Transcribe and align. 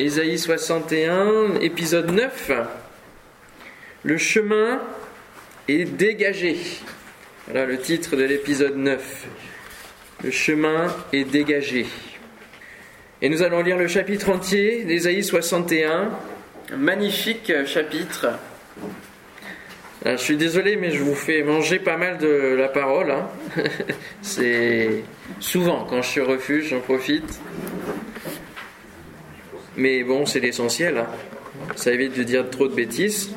Ésaïe 0.00 0.38
61, 0.38 1.60
épisode 1.60 2.10
9. 2.10 2.52
Le 4.02 4.16
chemin 4.16 4.80
est 5.68 5.84
dégagé. 5.84 6.56
Voilà 7.46 7.66
le 7.66 7.76
titre 7.76 8.16
de 8.16 8.22
l'épisode 8.22 8.78
9. 8.78 9.26
Le 10.24 10.30
chemin 10.30 10.86
est 11.12 11.24
dégagé. 11.24 11.84
Et 13.20 13.28
nous 13.28 13.42
allons 13.42 13.60
lire 13.62 13.76
le 13.76 13.88
chapitre 13.88 14.30
entier 14.30 14.84
d'Ésaïe 14.84 15.22
61. 15.22 16.10
Un 16.72 16.76
magnifique 16.78 17.52
chapitre. 17.66 18.28
je 20.06 20.16
suis 20.16 20.38
désolé, 20.38 20.76
mais 20.76 20.92
je 20.92 21.02
vous 21.02 21.14
fais 21.14 21.42
manger 21.42 21.78
pas 21.78 21.98
mal 21.98 22.16
de 22.16 22.54
la 22.56 22.68
parole. 22.68 23.10
Hein. 23.10 23.28
C'est 24.22 25.04
souvent 25.40 25.84
quand 25.84 26.00
je 26.00 26.08
suis 26.08 26.20
au 26.20 26.26
refuge, 26.26 26.70
j'en 26.70 26.80
profite. 26.80 27.38
Mais 29.80 30.04
bon, 30.04 30.26
c'est 30.26 30.40
l'essentiel. 30.40 30.98
Hein. 30.98 31.06
Ça 31.74 31.90
évite 31.90 32.14
de 32.14 32.22
dire 32.22 32.50
trop 32.50 32.68
de 32.68 32.74
bêtises. 32.74 33.30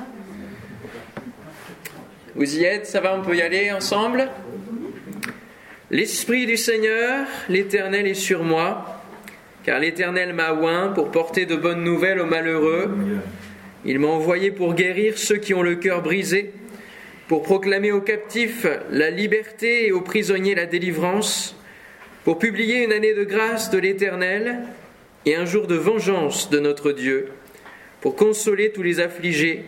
Vous 2.36 2.58
y 2.58 2.66
êtes 2.66 2.86
Ça 2.86 3.00
va 3.00 3.18
On 3.18 3.22
peut 3.22 3.38
y 3.38 3.42
aller 3.42 3.72
ensemble? 3.72 4.30
L'Esprit 5.90 6.46
du 6.46 6.58
Seigneur, 6.58 7.26
l'Éternel 7.48 8.08
est 8.08 8.14
sur 8.14 8.44
moi, 8.44 9.02
car 9.64 9.80
l'Éternel 9.80 10.34
m'a 10.34 10.52
oint 10.52 10.90
pour 10.90 11.12
porter 11.12 11.46
de 11.46 11.56
bonnes 11.56 11.86
nouvelles 11.86 12.20
aux 12.20 12.26
malheureux. 12.26 12.94
Il 13.86 14.00
m'a 14.00 14.10
envoyé 14.10 14.52
pour 14.52 14.74
guérir 14.74 15.18
ceux 15.18 15.38
qui 15.38 15.54
ont 15.54 15.64
le 15.64 15.76
cœur 15.76 16.02
brisé, 16.02 16.52
pour 17.30 17.44
proclamer 17.44 17.94
aux 17.94 18.02
captifs 18.02 18.68
la 18.92 19.12
liberté 19.12 19.88
et 19.88 19.94
aux 19.94 20.02
prisonniers 20.02 20.56
la 20.56 20.66
délivrance, 20.66 21.56
pour 22.26 22.38
publier 22.38 22.84
une 22.84 22.92
année 22.92 23.14
de 23.14 23.24
grâce 23.24 23.70
de 23.70 23.78
l'Éternel 23.78 24.60
et 25.26 25.36
un 25.36 25.46
jour 25.46 25.68
de 25.68 25.76
vengeance 25.76 26.50
de 26.50 26.60
notre 26.60 26.92
Dieu, 26.92 27.30
pour 28.02 28.16
consoler 28.16 28.72
tous 28.72 28.84
les 28.84 29.00
affligés, 29.00 29.64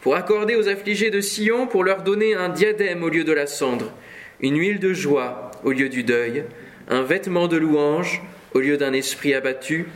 pour 0.00 0.16
accorder 0.16 0.56
aux 0.56 0.68
affligés 0.68 1.10
de 1.10 1.20
Sion, 1.20 1.66
pour 1.66 1.84
leur 1.84 2.02
donner 2.02 2.34
un 2.34 2.48
diadème 2.48 3.02
au 3.02 3.08
lieu 3.08 3.24
de 3.24 3.32
la 3.32 3.46
cendre, 3.46 3.92
une 4.40 4.58
huile 4.58 4.78
de 4.80 4.92
joie 4.92 5.50
au 5.64 5.72
lieu 5.72 5.88
du 5.88 6.02
deuil, 6.02 6.44
un 6.88 7.02
vêtement 7.02 7.48
de 7.48 7.56
louange 7.56 8.22
au 8.52 8.60
lieu 8.60 8.76
d'un 8.76 8.92
esprit 8.92 9.34
abattu, 9.34 9.86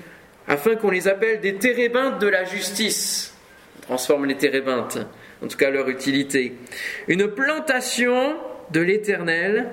afin 0.47 0.77
qu'on 0.77 0.91
les 0.91 1.09
appelle 1.09 1.41
des 1.41 1.55
térébintes 1.55 2.20
de 2.20 2.28
la 2.28 2.45
justice. 2.45 3.34
Transforme 3.83 4.27
les 4.27 4.37
térébintes, 4.37 4.98
en 5.43 5.47
tout 5.47 5.56
cas 5.56 5.70
leur 5.70 5.89
utilité. 5.89 6.55
Une 7.06 7.28
plantation 7.28 8.37
de 8.70 8.81
l'Éternel 8.81 9.70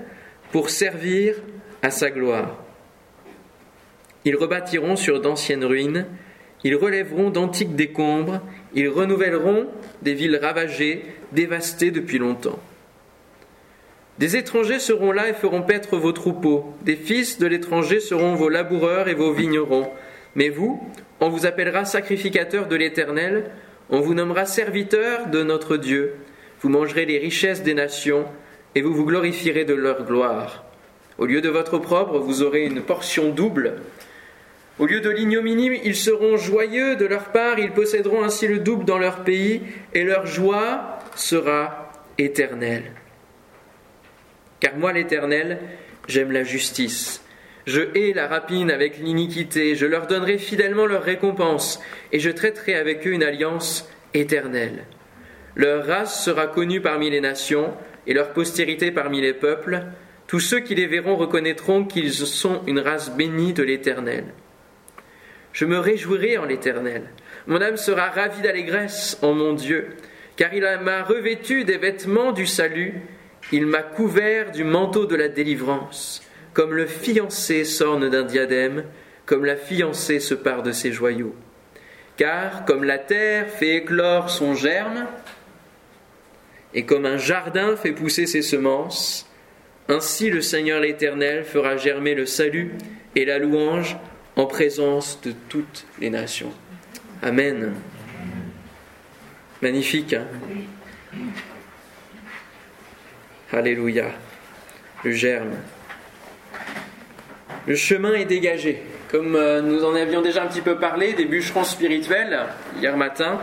pour 0.51 0.69
servir 0.69 1.35
à 1.81 1.91
sa 1.91 2.09
gloire. 2.11 2.64
Ils 4.25 4.35
rebâtiront 4.35 4.95
sur 4.95 5.21
d'anciennes 5.21 5.63
ruines, 5.63 6.07
ils 6.63 6.75
relèveront 6.75 7.29
d'antiques 7.29 7.75
décombres, 7.75 8.41
ils 8.73 8.89
renouvelleront 8.89 9.67
des 10.01 10.15
villes 10.15 10.39
ravagées, 10.41 11.03
dévastées 11.31 11.91
depuis 11.91 12.17
longtemps. 12.17 12.59
Des 14.17 14.35
étrangers 14.35 14.79
seront 14.79 15.11
là 15.11 15.29
et 15.29 15.33
feront 15.33 15.61
paître 15.61 15.97
vos 15.97 16.11
troupeaux, 16.11 16.73
des 16.81 16.95
fils 16.95 17.37
de 17.37 17.45
l'étranger 17.45 17.99
seront 17.99 18.33
vos 18.33 18.49
laboureurs 18.49 19.07
et 19.09 19.13
vos 19.13 19.31
vignerons. 19.31 19.89
Mais 20.35 20.49
vous, 20.49 20.81
on 21.19 21.29
vous 21.29 21.45
appellera 21.45 21.85
sacrificateur 21.85 22.67
de 22.67 22.75
l'Éternel, 22.75 23.51
on 23.89 23.99
vous 23.99 24.15
nommera 24.15 24.45
serviteur 24.45 25.27
de 25.27 25.43
notre 25.43 25.77
Dieu. 25.77 26.15
Vous 26.61 26.69
mangerez 26.69 27.05
les 27.05 27.19
richesses 27.19 27.61
des 27.61 27.73
nations, 27.73 28.25
et 28.73 28.81
vous 28.81 28.93
vous 28.93 29.05
glorifierez 29.05 29.65
de 29.65 29.73
leur 29.73 30.03
gloire. 30.03 30.63
Au 31.17 31.25
lieu 31.25 31.41
de 31.41 31.49
votre 31.49 31.75
opprobre, 31.75 32.19
vous 32.19 32.41
aurez 32.41 32.65
une 32.65 32.81
portion 32.81 33.29
double, 33.29 33.75
au 34.77 34.85
lieu 34.85 34.99
de 34.99 35.09
l'ignominie, 35.09 35.79
ils 35.83 35.95
seront 35.95 36.35
joyeux 36.35 36.95
de 36.95 37.05
leur 37.05 37.25
part, 37.31 37.59
ils 37.59 37.71
posséderont 37.71 38.23
ainsi 38.23 38.47
le 38.47 38.59
double 38.59 38.85
dans 38.85 38.97
leur 38.97 39.23
pays, 39.23 39.61
et 39.93 40.03
leur 40.03 40.25
joie 40.25 40.99
sera 41.15 41.91
éternelle. 42.17 42.91
Car 44.59 44.75
moi, 44.75 44.91
l'Éternel, 44.91 45.59
j'aime 46.07 46.31
la 46.31 46.43
justice. 46.43 47.21
Je 47.65 47.81
hais 47.95 48.13
la 48.13 48.27
rapine 48.27 48.69
avec 48.69 48.99
l'iniquité, 48.99 49.75
je 49.75 49.85
leur 49.85 50.07
donnerai 50.07 50.37
fidèlement 50.37 50.85
leur 50.85 51.03
récompense, 51.03 51.81
et 52.11 52.19
je 52.19 52.29
traiterai 52.29 52.75
avec 52.75 53.07
eux 53.07 53.13
une 53.13 53.23
alliance 53.23 53.89
éternelle. 54.13 54.83
Leur 55.55 55.85
race 55.85 56.23
sera 56.23 56.47
connue 56.47 56.81
parmi 56.81 57.09
les 57.09 57.21
nations, 57.21 57.73
et 58.07 58.13
leur 58.13 58.33
postérité 58.33 58.91
parmi 58.91 59.21
les 59.21 59.33
peuples. 59.33 59.83
Tous 60.27 60.39
ceux 60.39 60.59
qui 60.59 60.75
les 60.75 60.85
verront 60.85 61.15
reconnaîtront 61.15 61.85
qu'ils 61.85 62.13
sont 62.13 62.61
une 62.67 62.79
race 62.79 63.15
bénie 63.15 63.53
de 63.53 63.63
l'Éternel. 63.63 64.25
Je 65.55 65.63
me 65.63 65.79
réjouirai 65.79 66.37
en 66.37 66.43
l'Éternel. 66.43 67.03
Mon 67.47 67.61
âme 67.61 67.77
sera 67.77 68.09
ravie 68.09 68.41
d'allégresse 68.41 69.17
en 69.21 69.31
mon 69.31 69.53
Dieu, 69.53 69.87
car 70.35 70.53
il 70.53 70.63
m'a 70.83 71.01
revêtu 71.01 71.63
des 71.63 71.77
vêtements 71.77 72.33
du 72.33 72.45
salut, 72.45 72.93
il 73.53 73.65
m'a 73.65 73.81
couvert 73.81 74.51
du 74.51 74.65
manteau 74.65 75.05
de 75.05 75.15
la 75.15 75.29
délivrance, 75.29 76.21
comme 76.53 76.73
le 76.73 76.85
fiancé 76.85 77.63
s'orne 77.63 78.09
d'un 78.09 78.23
diadème, 78.23 78.83
comme 79.25 79.45
la 79.45 79.55
fiancée 79.55 80.19
se 80.19 80.33
part 80.33 80.61
de 80.61 80.73
ses 80.73 80.91
joyaux. 80.91 81.35
Car 82.17 82.65
comme 82.65 82.83
la 82.83 82.97
terre 82.97 83.47
fait 83.49 83.77
éclore 83.77 84.29
son 84.29 84.55
germe, 84.55 85.07
et 86.73 86.83
comme 86.83 87.05
un 87.05 87.17
jardin 87.17 87.77
fait 87.77 87.93
pousser 87.93 88.25
ses 88.25 88.41
semences, 88.41 89.25
ainsi 89.87 90.29
le 90.29 90.41
Seigneur 90.41 90.81
l'Éternel 90.81 91.45
fera 91.45 91.77
germer 91.77 92.13
le 92.13 92.25
salut 92.25 92.73
et 93.15 93.23
la 93.23 93.39
louange 93.39 93.95
en 94.35 94.45
présence 94.45 95.19
de 95.23 95.33
toutes 95.49 95.85
les 95.99 96.09
nations. 96.09 96.51
Amen. 97.21 97.73
Magnifique. 99.61 100.13
Hein? 100.13 100.25
Alléluia. 103.51 104.07
Le 105.03 105.11
germe. 105.11 105.53
Le 107.67 107.75
chemin 107.75 108.13
est 108.13 108.25
dégagé. 108.25 108.81
Comme 109.11 109.35
euh, 109.35 109.61
nous 109.61 109.85
en 109.85 109.95
avions 109.95 110.21
déjà 110.21 110.43
un 110.43 110.47
petit 110.47 110.61
peu 110.61 110.77
parlé 110.77 111.13
des 111.13 111.25
bûcherons 111.25 111.63
spirituels 111.63 112.37
hier 112.79 112.97
matin, 112.97 113.39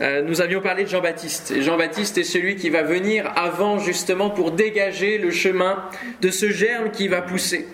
euh, 0.00 0.22
nous 0.22 0.40
avions 0.40 0.60
parlé 0.60 0.84
de 0.84 0.88
Jean-Baptiste. 0.88 1.52
Et 1.52 1.62
Jean-Baptiste 1.62 2.18
est 2.18 2.24
celui 2.24 2.56
qui 2.56 2.68
va 2.68 2.82
venir 2.82 3.30
avant 3.36 3.78
justement 3.78 4.30
pour 4.30 4.50
dégager 4.50 5.18
le 5.18 5.30
chemin 5.30 5.84
de 6.20 6.30
ce 6.30 6.50
germe 6.50 6.90
qui 6.90 7.06
va 7.06 7.22
pousser 7.22 7.68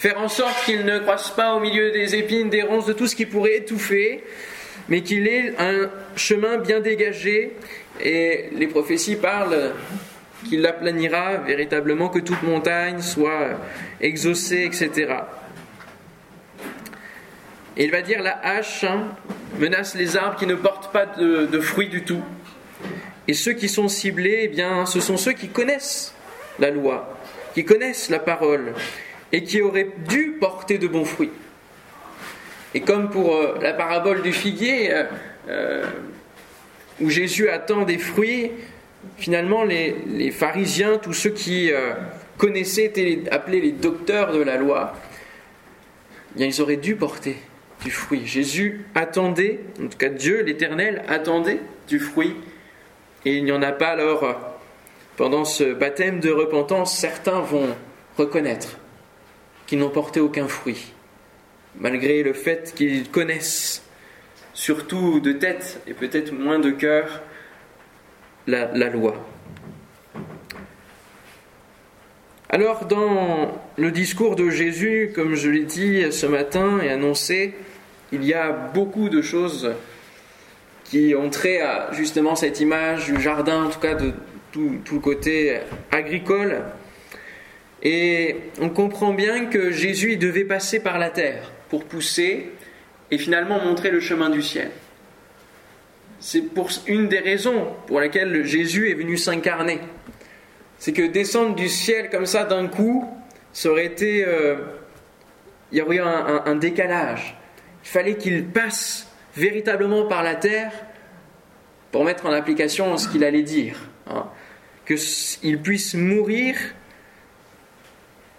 faire 0.00 0.18
en 0.18 0.28
sorte 0.28 0.64
qu'il 0.64 0.86
ne 0.86 0.98
croisse 0.98 1.30
pas 1.30 1.52
au 1.52 1.60
milieu 1.60 1.90
des 1.90 2.14
épines, 2.14 2.48
des 2.48 2.62
ronces, 2.62 2.86
de 2.86 2.94
tout 2.94 3.06
ce 3.06 3.14
qui 3.14 3.26
pourrait 3.26 3.56
étouffer, 3.56 4.24
mais 4.88 5.02
qu'il 5.02 5.28
ait 5.28 5.52
un 5.58 5.90
chemin 6.16 6.56
bien 6.56 6.80
dégagé. 6.80 7.52
Et 8.02 8.46
les 8.54 8.66
prophéties 8.66 9.16
parlent 9.16 9.74
qu'il 10.48 10.62
l'aplanira 10.62 11.36
véritablement, 11.36 12.08
que 12.08 12.18
toute 12.18 12.42
montagne 12.42 13.02
soit 13.02 13.58
exaucée, 14.00 14.64
etc. 14.64 15.16
Et 17.76 17.84
il 17.84 17.90
va 17.90 18.00
dire 18.00 18.22
la 18.22 18.40
hache 18.42 18.84
hein, 18.84 19.08
menace 19.58 19.94
les 19.94 20.16
arbres 20.16 20.38
qui 20.38 20.46
ne 20.46 20.54
portent 20.54 20.94
pas 20.94 21.04
de, 21.04 21.44
de, 21.44 21.60
fruits 21.60 21.90
du 21.90 22.04
tout. 22.04 22.22
Et 23.28 23.34
ceux 23.34 23.52
qui 23.52 23.68
sont 23.68 23.88
ciblés, 23.88 24.40
eh 24.44 24.48
bien, 24.48 24.86
ce 24.86 24.98
sont 24.98 25.18
ceux 25.18 25.32
qui 25.32 25.48
connaissent 25.48 26.14
la 26.58 26.70
loi, 26.70 27.18
qui 27.52 27.66
connaissent 27.66 28.08
la 28.08 28.18
parole, 28.18 28.72
et 29.32 29.44
qui 29.44 29.62
aurait 29.62 29.88
dû 30.08 30.36
porter 30.40 30.78
de 30.78 30.88
bons 30.88 31.04
fruits. 31.04 31.30
Et 32.74 32.80
comme 32.80 33.10
pour 33.10 33.34
euh, 33.34 33.58
la 33.60 33.72
parabole 33.72 34.22
du 34.22 34.32
figuier, 34.32 34.92
euh, 34.92 35.04
euh, 35.48 35.84
où 37.00 37.10
Jésus 37.10 37.48
attend 37.48 37.84
des 37.84 37.98
fruits, 37.98 38.50
finalement 39.16 39.64
les, 39.64 40.30
pharisiens, 40.30 40.98
tous 40.98 41.14
ceux 41.14 41.30
qui 41.30 41.70
connaissaient, 42.36 42.84
étaient 42.84 43.22
appelés 43.30 43.62
les 43.62 43.72
docteurs 43.72 44.32
de 44.32 44.42
la 44.42 44.58
loi, 44.58 44.94
eh 46.34 46.38
bien, 46.38 46.46
ils 46.46 46.60
auraient 46.60 46.76
dû 46.76 46.96
porter 46.96 47.36
du 47.82 47.90
fruit. 47.90 48.26
Jésus 48.26 48.84
attendait, 48.94 49.60
en 49.82 49.86
tout 49.86 49.96
cas 49.96 50.10
Dieu, 50.10 50.42
l'Éternel, 50.42 51.02
attendait 51.08 51.60
du 51.88 51.98
fruit, 51.98 52.36
et 53.24 53.36
il 53.36 53.44
n'y 53.44 53.52
en 53.52 53.62
a 53.62 53.72
pas 53.72 53.88
alors. 53.88 54.36
Pendant 55.16 55.46
ce 55.46 55.72
baptême 55.72 56.20
de 56.20 56.30
repentance, 56.30 56.96
certains 56.96 57.40
vont 57.40 57.74
reconnaître 58.18 58.79
qui 59.70 59.76
n'ont 59.76 59.88
porté 59.88 60.18
aucun 60.18 60.48
fruit, 60.48 60.90
malgré 61.78 62.24
le 62.24 62.32
fait 62.32 62.72
qu'ils 62.74 63.08
connaissent, 63.08 63.84
surtout 64.52 65.20
de 65.20 65.30
tête 65.30 65.80
et 65.86 65.94
peut-être 65.94 66.32
moins 66.32 66.58
de 66.58 66.72
cœur, 66.72 67.22
la, 68.48 68.66
loi. 68.88 69.14
Alors 72.48 72.86
dans 72.86 73.62
le 73.76 73.92
discours 73.92 74.34
de 74.34 74.50
Jésus, 74.50 75.12
comme 75.14 75.36
je 75.36 75.48
l'ai 75.48 75.62
dit 75.62 76.10
ce 76.10 76.26
matin 76.26 76.80
et 76.82 76.90
annoncé, 76.90 77.54
il 78.10 78.24
y 78.24 78.34
a 78.34 78.50
beaucoup 78.50 79.08
de 79.08 79.22
choses 79.22 79.70
qui 80.82 81.14
ont 81.16 81.30
trait 81.30 81.60
à 81.60 81.92
justement 81.92 82.34
cette 82.34 82.58
image 82.58 83.06
du 83.06 83.20
jardin, 83.20 83.66
en 83.66 83.70
tout 83.70 83.78
cas 83.78 83.94
de 83.94 84.14
tout, 84.50 84.80
tout 84.84 84.96
le 84.96 85.00
côté 85.00 85.60
agricole, 85.92 86.60
et 87.82 88.36
on 88.60 88.68
comprend 88.68 89.12
bien 89.12 89.46
que 89.46 89.70
Jésus 89.70 90.16
devait 90.16 90.44
passer 90.44 90.80
par 90.80 90.98
la 90.98 91.10
terre 91.10 91.50
pour 91.68 91.84
pousser 91.84 92.52
et 93.10 93.18
finalement 93.18 93.62
montrer 93.64 93.90
le 93.90 94.00
chemin 94.00 94.28
du 94.30 94.42
ciel. 94.42 94.70
C'est 96.18 96.42
pour 96.42 96.68
une 96.86 97.08
des 97.08 97.20
raisons 97.20 97.68
pour 97.86 98.00
lesquelles 98.00 98.44
Jésus 98.44 98.90
est 98.90 98.94
venu 98.94 99.16
s'incarner. 99.16 99.80
C'est 100.78 100.92
que 100.92 101.06
descendre 101.06 101.54
du 101.54 101.68
ciel 101.68 102.10
comme 102.10 102.26
ça 102.26 102.44
d'un 102.44 102.68
coup, 102.68 103.08
ça 103.52 103.70
aurait 103.70 103.86
été. 103.86 104.24
Euh, 104.26 104.56
il 105.72 105.78
y 105.78 105.82
aurait 105.82 105.96
eu 105.96 106.00
un, 106.00 106.56
décalage. 106.56 107.36
Il 107.84 107.88
fallait 107.88 108.16
qu'il 108.16 108.46
passe 108.46 109.08
véritablement 109.36 110.06
par 110.06 110.22
la 110.22 110.34
terre 110.34 110.72
pour 111.92 112.04
mettre 112.04 112.26
en 112.26 112.32
application 112.32 112.96
ce 112.96 113.08
qu'il 113.08 113.24
allait 113.24 113.42
dire. 113.42 113.76
Hein. 114.08 114.26
Qu'il 114.84 115.62
puisse 115.62 115.94
mourir, 115.94 116.56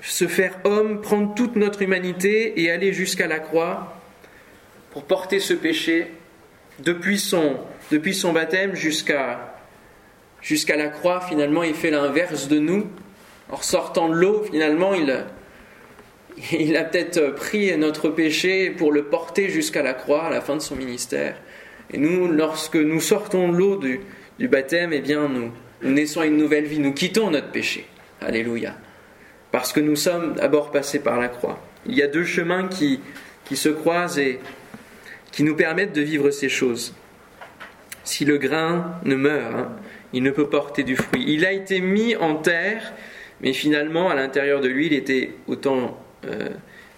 se 0.01 0.27
faire 0.27 0.59
homme, 0.63 1.01
prendre 1.01 1.33
toute 1.35 1.55
notre 1.55 1.81
humanité 1.81 2.61
et 2.61 2.71
aller 2.71 2.91
jusqu'à 2.91 3.27
la 3.27 3.39
croix 3.39 3.95
pour 4.91 5.03
porter 5.03 5.39
ce 5.39 5.53
péché 5.53 6.07
depuis 6.79 7.19
son, 7.19 7.57
depuis 7.91 8.13
son 8.13 8.33
baptême 8.33 8.75
jusqu'à 8.75 9.55
la 10.75 10.87
croix. 10.87 11.21
Finalement, 11.21 11.63
il 11.63 11.75
fait 11.75 11.91
l'inverse 11.91 12.47
de 12.47 12.59
nous. 12.59 12.87
En 13.49 13.61
sortant 13.61 14.09
de 14.09 14.15
l'eau, 14.15 14.43
finalement, 14.51 14.93
il, 14.93 15.25
il 16.51 16.75
a 16.75 16.83
peut-être 16.83 17.35
pris 17.35 17.75
notre 17.77 18.09
péché 18.09 18.71
pour 18.71 18.91
le 18.91 19.03
porter 19.03 19.49
jusqu'à 19.49 19.83
la 19.83 19.93
croix 19.93 20.23
à 20.25 20.29
la 20.29 20.41
fin 20.41 20.55
de 20.55 20.61
son 20.61 20.75
ministère. 20.75 21.35
Et 21.93 21.97
nous, 21.97 22.27
lorsque 22.27 22.77
nous 22.77 23.01
sortons 23.01 23.51
de 23.51 23.57
l'eau 23.57 23.75
du, 23.75 23.99
du, 24.39 24.47
baptême, 24.47 24.93
eh 24.93 25.01
bien, 25.01 25.27
nous, 25.27 25.51
nous 25.81 25.91
naissons 25.91 26.21
à 26.21 26.25
une 26.25 26.37
nouvelle 26.37 26.65
vie. 26.65 26.79
Nous 26.79 26.93
quittons 26.93 27.29
notre 27.29 27.51
péché. 27.51 27.85
Alléluia. 28.21 28.75
Parce 29.51 29.73
que 29.73 29.79
nous 29.79 29.95
sommes 29.95 30.35
d'abord 30.35 30.71
passés 30.71 30.99
par 30.99 31.19
la 31.19 31.27
croix. 31.27 31.59
Il 31.85 31.95
y 31.95 32.01
a 32.01 32.07
deux 32.07 32.23
chemins 32.23 32.67
qui, 32.67 32.99
se 33.53 33.69
croisent 33.69 34.17
et 34.17 34.39
qui 35.31 35.43
nous 35.43 35.55
permettent 35.55 35.93
de 35.93 36.01
vivre 36.01 36.31
ces 36.31 36.47
choses. 36.47 36.93
Si 38.05 38.23
le 38.23 38.37
grain 38.37 38.95
ne 39.03 39.15
meurt, 39.15 39.53
hein, 39.53 39.69
il 40.13 40.23
ne 40.23 40.31
peut 40.31 40.47
porter 40.47 40.83
du 40.83 40.95
fruit. 40.95 41.25
Il 41.27 41.45
a 41.45 41.51
été 41.51 41.81
mis 41.81 42.15
en 42.15 42.35
terre, 42.35 42.93
mais 43.41 43.53
finalement, 43.53 44.09
à 44.09 44.15
l'intérieur 44.15 44.61
de 44.61 44.67
lui, 44.67 44.87
il 44.87 44.93
était 44.93 45.31
autant 45.47 46.01
euh, 46.25 46.49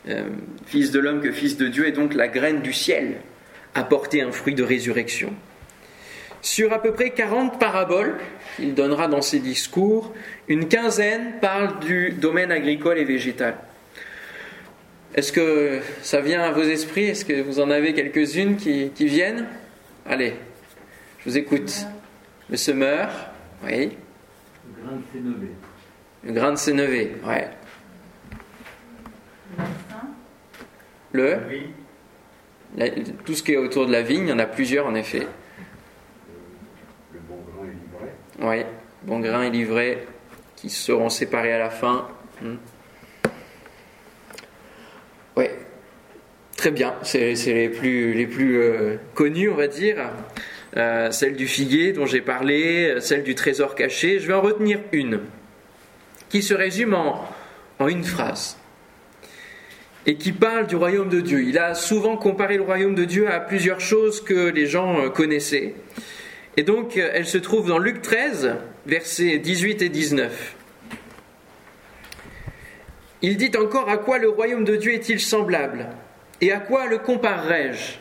euh, 0.10 0.30
fils 0.66 0.92
de 0.92 1.00
l'homme 1.00 1.22
que 1.22 1.32
fils 1.32 1.58
de 1.58 1.68
Dieu, 1.68 1.88
et 1.88 1.92
donc 1.92 2.14
la 2.14 2.28
graine 2.28 2.62
du 2.62 2.74
ciel 2.74 3.18
a 3.76 3.84
porté 3.84 4.22
un 4.22 4.32
fruit 4.32 4.56
de 4.56 4.64
résurrection. 4.64 5.34
Sur 6.44 6.74
à 6.74 6.82
peu 6.82 6.92
près 6.92 7.10
40 7.10 7.58
paraboles 7.58 8.20
qu'il 8.58 8.76
donnera 8.76 9.08
dans 9.08 9.22
ses 9.22 9.40
discours, 9.40 10.14
une 10.48 10.68
quinzaine 10.68 11.40
parlent 11.42 11.80
du 11.80 12.12
domaine 12.12 12.52
agricole 12.52 13.00
et 13.00 13.06
végétal. 13.06 13.56
Est-ce 15.16 15.32
que 15.32 15.80
ça 16.02 16.22
vient 16.22 16.42
à 16.42 16.52
vos 16.52 16.64
esprits? 16.64 17.06
Est-ce 17.06 17.24
que 17.24 17.42
vous 17.42 17.60
en 17.60 17.70
avez 17.70 17.94
quelques-unes 17.94 18.58
qui, 18.58 18.92
viennent? 19.06 19.46
Allez, 20.06 20.34
je 21.20 21.30
vous 21.30 21.38
écoute. 21.38 21.86
Le 22.50 22.58
semeur, 22.58 23.10
oui. 23.64 23.92
Le 24.66 24.84
grain 24.84 24.98
de 24.98 25.04
sénévé. 25.14 25.48
Le 26.24 26.34
grain 26.34 26.52
de 26.52 26.58
sénévé, 26.58 27.16
ouais. 27.26 27.50
Le? 31.14 31.38
Tout 33.24 33.34
ce 33.34 33.44
qui 33.44 33.54
est 33.54 33.58
autour 33.58 33.86
de 33.86 33.92
la 33.92 34.02
vigne, 34.02 34.24
il 34.24 34.30
y 34.30 34.34
en 34.34 34.40
a 34.40 34.46
plusieurs 34.46 34.88
en 34.88 34.96
effet. 34.96 35.28
Le 37.14 37.20
bon 37.30 37.36
grain 37.36 37.68
est 37.68 37.72
livré. 37.72 38.12
Oui, 38.42 38.64
bon 39.04 39.20
grain 39.20 39.44
et 39.44 39.50
livré, 39.50 40.08
qui 40.56 40.70
seront 40.70 41.10
séparés 41.10 41.54
à 41.54 41.60
la 41.60 41.70
fin. 41.70 42.08
Hmm. 42.42 42.56
Oui, 45.36 45.46
très 46.58 46.72
bien. 46.72 46.96
C'est 47.04 47.34
les 47.46 47.70
plus, 47.70 48.14
les 48.14 48.28
plus 48.28 48.58
euh, 48.58 48.98
connus, 49.14 49.50
on 49.50 49.56
va 49.56 49.68
dire. 49.68 49.98
Euh, 50.76 51.12
celle 51.12 51.36
du 51.36 51.48
figuier 51.48 51.94
dont 51.94 52.08
j'ai 52.08 52.22
parlé, 52.22 52.96
celle 53.00 53.24
du 53.24 53.36
trésor 53.36 53.76
caché. 53.76 54.20
Je 54.20 54.28
vais 54.28 54.34
en 54.34 54.42
retenir 54.42 54.80
une 54.92 55.20
qui 56.30 56.42
se 56.42 56.56
résume 56.56 56.96
en, 56.96 57.28
une 57.88 58.04
phrase 58.04 58.58
et 60.08 60.16
qui 60.16 60.32
parle 60.32 60.66
du 60.66 60.76
royaume 60.76 61.10
de 61.10 61.22
Dieu. 61.22 61.44
Il 61.44 61.60
a 61.60 61.76
souvent 61.76 62.18
comparé 62.18 62.58
le 62.58 62.64
royaume 62.64 62.96
de 62.96 63.06
Dieu 63.06 63.30
à 63.30 63.40
plusieurs 63.40 63.80
choses 63.80 64.20
que 64.20 64.50
les 64.50 64.66
gens 64.66 65.00
euh, 65.00 65.10
connaissaient. 65.10 65.76
Et 66.58 66.64
donc, 66.64 66.98
elle 66.98 67.26
se 67.26 67.38
trouve 67.38 67.68
dans 67.68 67.80
Luc 67.80 68.02
13, 68.02 68.56
versets 68.86 69.40
18 69.40 69.82
et 69.82 69.90
19. 69.90 70.56
Il 73.24 73.38
dit 73.38 73.52
encore 73.58 73.90
à 73.90 73.98
quoi 73.98 74.18
le 74.18 74.30
royaume 74.30 74.66
de 74.66 74.76
Dieu 74.76 74.94
est-il 74.94 75.20
semblable 75.20 75.88
Et 76.42 76.52
à 76.52 76.60
quoi 76.60 76.88
le 76.88 76.98
comparerai-je 76.98 77.94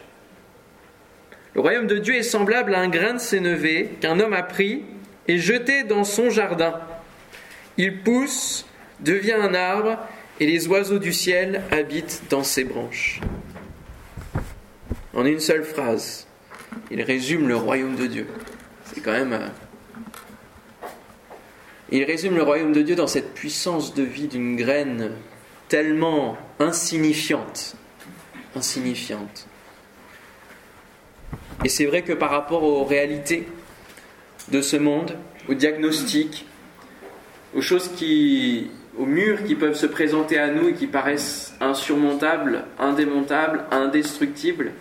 Le 1.55 1.61
royaume 1.61 1.87
de 1.87 1.99
Dieu 1.99 2.17
est 2.17 2.25
semblable 2.25 2.75
à 2.75 2.81
un 2.81 2.89
grain 2.89 3.15
de 3.15 3.19
sénévé 3.19 3.91
qu'un 4.01 4.19
homme 4.19 4.33
a 4.33 4.43
pris 4.43 4.83
et 5.29 5.39
jeté 5.39 5.85
dans 5.85 6.05
son 6.05 6.29
jardin. 6.29 6.81
Il 7.79 8.03
pousse, 8.03 8.67
devient 9.01 9.33
un 9.41 9.55
arbre, 9.55 9.97
et 10.41 10.47
les 10.47 10.67
oiseaux 10.67 10.99
du 10.99 11.13
ciel 11.13 11.63
habitent 11.71 12.23
dans 12.29 12.43
ses 12.43 12.65
branches. 12.65 13.21
En 15.15 15.25
une 15.25 15.41
seule 15.41 15.63
phrase, 15.63 16.27
il 16.91 17.03
résume 17.03 17.49
le 17.49 17.57
royaume 17.57 17.97
de 17.97 18.07
Dieu. 18.07 18.27
C'est 18.85 19.01
quand 19.01 19.13
même 19.13 19.33
euh, 19.33 19.49
il 21.95 22.05
résume 22.05 22.37
le 22.37 22.43
royaume 22.43 22.73
de 22.73 22.81
Dieu 22.81 22.95
dans 22.95 23.07
cette 23.07 23.35
puissance 23.35 23.95
de 23.95 24.03
vie 24.03 24.27
d'une 24.27 24.57
graine 24.57 25.13
tellement 25.69 26.39
insignifiante. 26.59 27.77
Insignifiante. 28.57 29.47
Et 31.65 31.69
c'est 31.69 31.85
vrai 31.85 32.01
que 32.01 32.15
par 32.15 32.31
rapport 32.31 32.63
aux 32.63 32.85
réalités 32.85 33.47
de 34.51 34.63
ce 34.63 34.77
monde, 34.77 35.19
aux 35.51 35.55
diagnostics, 35.55 36.47
aux 37.55 37.61
choses 37.61 37.91
qui, 37.95 38.71
aux 38.99 39.05
murs 39.05 39.45
qui 39.45 39.55
peuvent 39.55 39.77
se 39.77 39.87
présenter 39.87 40.39
à 40.39 40.49
nous 40.49 40.69
et 40.69 40.75
qui 40.75 40.87
paraissent 40.87 41.55
insurmontables, 41.61 42.65
indémontables, 42.79 43.65
indestructibles, 43.71 44.73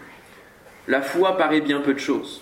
la 0.91 1.01
foi 1.01 1.37
paraît 1.37 1.61
bien 1.61 1.79
peu 1.79 1.93
de 1.93 1.99
choses. 1.99 2.41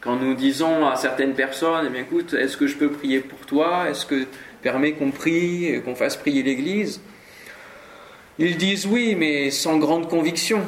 Quand 0.00 0.16
nous 0.16 0.34
disons 0.34 0.86
à 0.88 0.96
certaines 0.96 1.34
personnes, 1.34 1.92
eh 1.94 2.00
écoute, 2.00 2.32
est-ce 2.32 2.56
que 2.56 2.66
je 2.66 2.76
peux 2.76 2.90
prier 2.90 3.20
pour 3.20 3.40
toi? 3.40 3.90
Est-ce 3.90 4.06
que 4.06 4.24
permet 4.62 4.92
qu'on 4.92 5.10
prie, 5.10 5.82
qu'on 5.84 5.94
fasse 5.94 6.16
prier 6.16 6.42
l'Église? 6.42 7.02
Ils 8.38 8.56
disent 8.56 8.86
oui, 8.86 9.14
mais 9.14 9.50
sans 9.50 9.76
grande 9.76 10.08
conviction. 10.08 10.62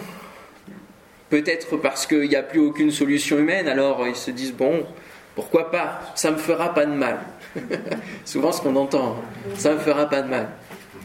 Peut-être 1.30 1.78
parce 1.78 2.06
qu'il 2.06 2.28
n'y 2.28 2.36
a 2.36 2.42
plus 2.42 2.60
aucune 2.60 2.90
solution 2.90 3.38
humaine, 3.38 3.66
alors 3.66 4.06
ils 4.06 4.16
se 4.16 4.30
disent 4.30 4.52
bon, 4.52 4.84
pourquoi 5.34 5.70
pas? 5.70 6.00
Ça 6.14 6.30
me 6.30 6.36
fera 6.36 6.74
pas 6.74 6.84
de 6.84 6.92
mal. 6.92 7.20
Souvent 8.26 8.52
ce 8.52 8.60
qu'on 8.60 8.76
entend, 8.76 9.16
ça 9.56 9.72
me 9.72 9.78
fera 9.78 10.10
pas 10.10 10.20
de 10.20 10.28
mal. 10.28 10.50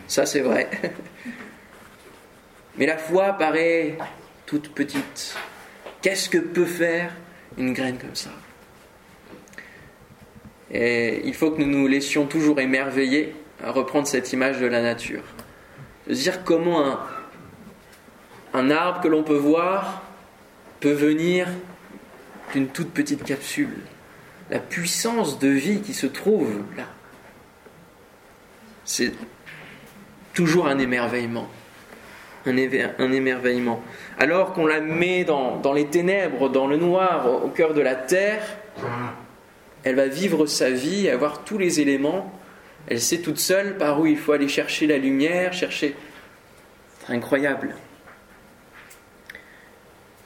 Ça 0.08 0.26
c'est 0.26 0.42
vrai. 0.42 0.70
mais 2.78 2.88
la 2.88 2.98
foi 2.98 3.34
paraît 3.34 3.98
toute 4.46 4.74
petite. 4.74 5.36
Qu'est-ce 6.02 6.30
que 6.30 6.38
peut 6.38 6.66
faire 6.66 7.14
une 7.58 7.74
graine 7.74 7.98
comme 7.98 8.16
ça? 8.16 8.32
Et 10.72 11.22
il 11.26 11.34
faut 11.34 11.52
que 11.52 11.62
nous 11.62 11.68
nous 11.68 11.88
laissions 11.88 12.26
toujours 12.26 12.60
émerveiller 12.60 13.36
à 13.64 13.72
reprendre 13.72 14.08
cette 14.08 14.32
image 14.34 14.60
de 14.60 14.66
la 14.66 14.82
nature. 14.82 15.24
De 16.08 16.14
dire 16.14 16.44
comment 16.44 16.86
un, 16.86 17.00
un 18.54 18.72
arbre 18.72 19.02
que 19.02 19.08
l'on 19.08 19.24
peut 19.24 19.38
voir 19.38 20.04
peut 20.80 20.92
venir 20.92 21.48
d'une 22.54 22.68
toute 22.68 22.92
petite 22.92 23.24
capsule. 23.24 23.80
La 24.50 24.60
puissance 24.60 25.40
de 25.40 25.48
vie 25.48 25.82
qui 25.82 25.94
se 25.94 26.06
trouve 26.06 26.52
là. 26.78 26.86
C'est 28.84 29.14
toujours 30.34 30.68
un 30.68 30.78
émerveillement 30.78 31.50
un, 32.48 33.12
émerveillement. 33.12 33.82
Alors 34.20 34.54
qu'on 34.54 34.66
la 34.66 34.82
met 34.82 35.24
dans, 35.24 35.74
les 35.74 35.88
ténèbres, 35.88 36.50
dans 36.50 36.68
le 36.68 36.78
noir, 36.78 37.44
au, 37.44 37.50
cœur 37.50 37.74
de 37.74 37.82
la 37.82 37.96
terre, 37.96 38.42
elle 39.84 39.96
va 39.96 40.08
vivre 40.08 40.46
sa 40.46 40.70
vie, 40.70 41.10
avoir 41.10 41.44
tous 41.44 41.58
les 41.58 41.80
éléments. 41.80 42.32
Elle 42.88 43.02
sait 43.02 43.20
toute 43.20 43.40
seule 43.40 43.78
par 43.78 44.00
où 44.00 44.06
il 44.06 44.18
faut 44.18 44.32
aller 44.32 44.48
chercher 44.48 44.88
la 44.88 44.98
lumière, 44.98 45.54
chercher. 45.54 45.96
Incroyable. 47.10 47.76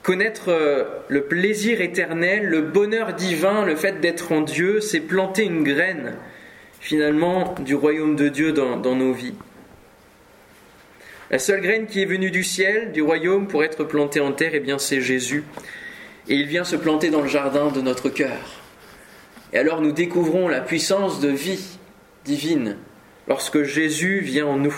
Connaître 0.01 0.49
euh, 0.49 0.85
le 1.09 1.23
plaisir 1.23 1.81
éternel, 1.81 2.45
le 2.45 2.61
bonheur 2.61 3.13
divin, 3.13 3.65
le 3.65 3.75
fait 3.75 3.99
d'être 3.99 4.31
en 4.31 4.41
Dieu, 4.41 4.79
c'est 4.79 5.01
planter 5.01 5.43
une 5.43 5.63
graine 5.63 6.15
finalement 6.79 7.53
du 7.59 7.75
royaume 7.75 8.15
de 8.15 8.29
Dieu 8.29 8.53
dans 8.53 8.95
nos 8.95 9.11
vies. 9.11 9.35
La 11.31 11.37
seule 11.37 11.61
graine 11.61 11.85
qui 11.85 12.01
est 12.01 12.05
venue 12.05 12.31
du 12.31 12.43
ciel, 12.43 12.91
du 12.91 13.03
royaume, 13.03 13.47
pour 13.47 13.63
être 13.63 13.83
plantée 13.83 14.19
en 14.19 14.31
terre, 14.31 14.51
eh 14.53 14.59
bien 14.59 14.79
c'est 14.79 15.01
Jésus. 15.01 15.43
Et 16.27 16.35
il 16.35 16.47
vient 16.47 16.63
se 16.63 16.75
planter 16.75 17.11
dans 17.11 17.21
le 17.21 17.27
jardin 17.27 17.69
de 17.69 17.81
notre 17.81 18.09
cœur. 18.09 18.61
Et 19.53 19.59
alors 19.59 19.81
nous 19.81 19.91
découvrons 19.91 20.47
la 20.47 20.59
puissance 20.59 21.19
de 21.19 21.29
vie 21.29 21.77
divine 22.25 22.77
lorsque 23.27 23.61
Jésus 23.61 24.21
vient 24.21 24.47
en 24.47 24.57
nous. 24.57 24.75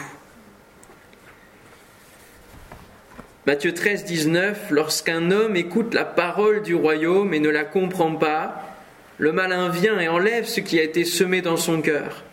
Matthieu 3.47 3.73
13, 3.73 4.03
19, 4.03 4.67
lorsqu'un 4.71 5.31
homme 5.31 5.55
écoute 5.55 5.93
la 5.93 6.05
parole 6.05 6.61
du 6.61 6.75
royaume 6.75 7.33
et 7.33 7.39
ne 7.39 7.49
la 7.49 7.63
comprend 7.63 8.15
pas, 8.15 8.77
le 9.17 9.31
malin 9.31 9.69
vient 9.69 9.99
et 9.99 10.09
enlève 10.09 10.45
ce 10.45 10.59
qui 10.59 10.79
a 10.79 10.83
été 10.83 11.05
semé 11.05 11.41
dans 11.41 11.57
son 11.57 11.81
cœur. 11.81 12.23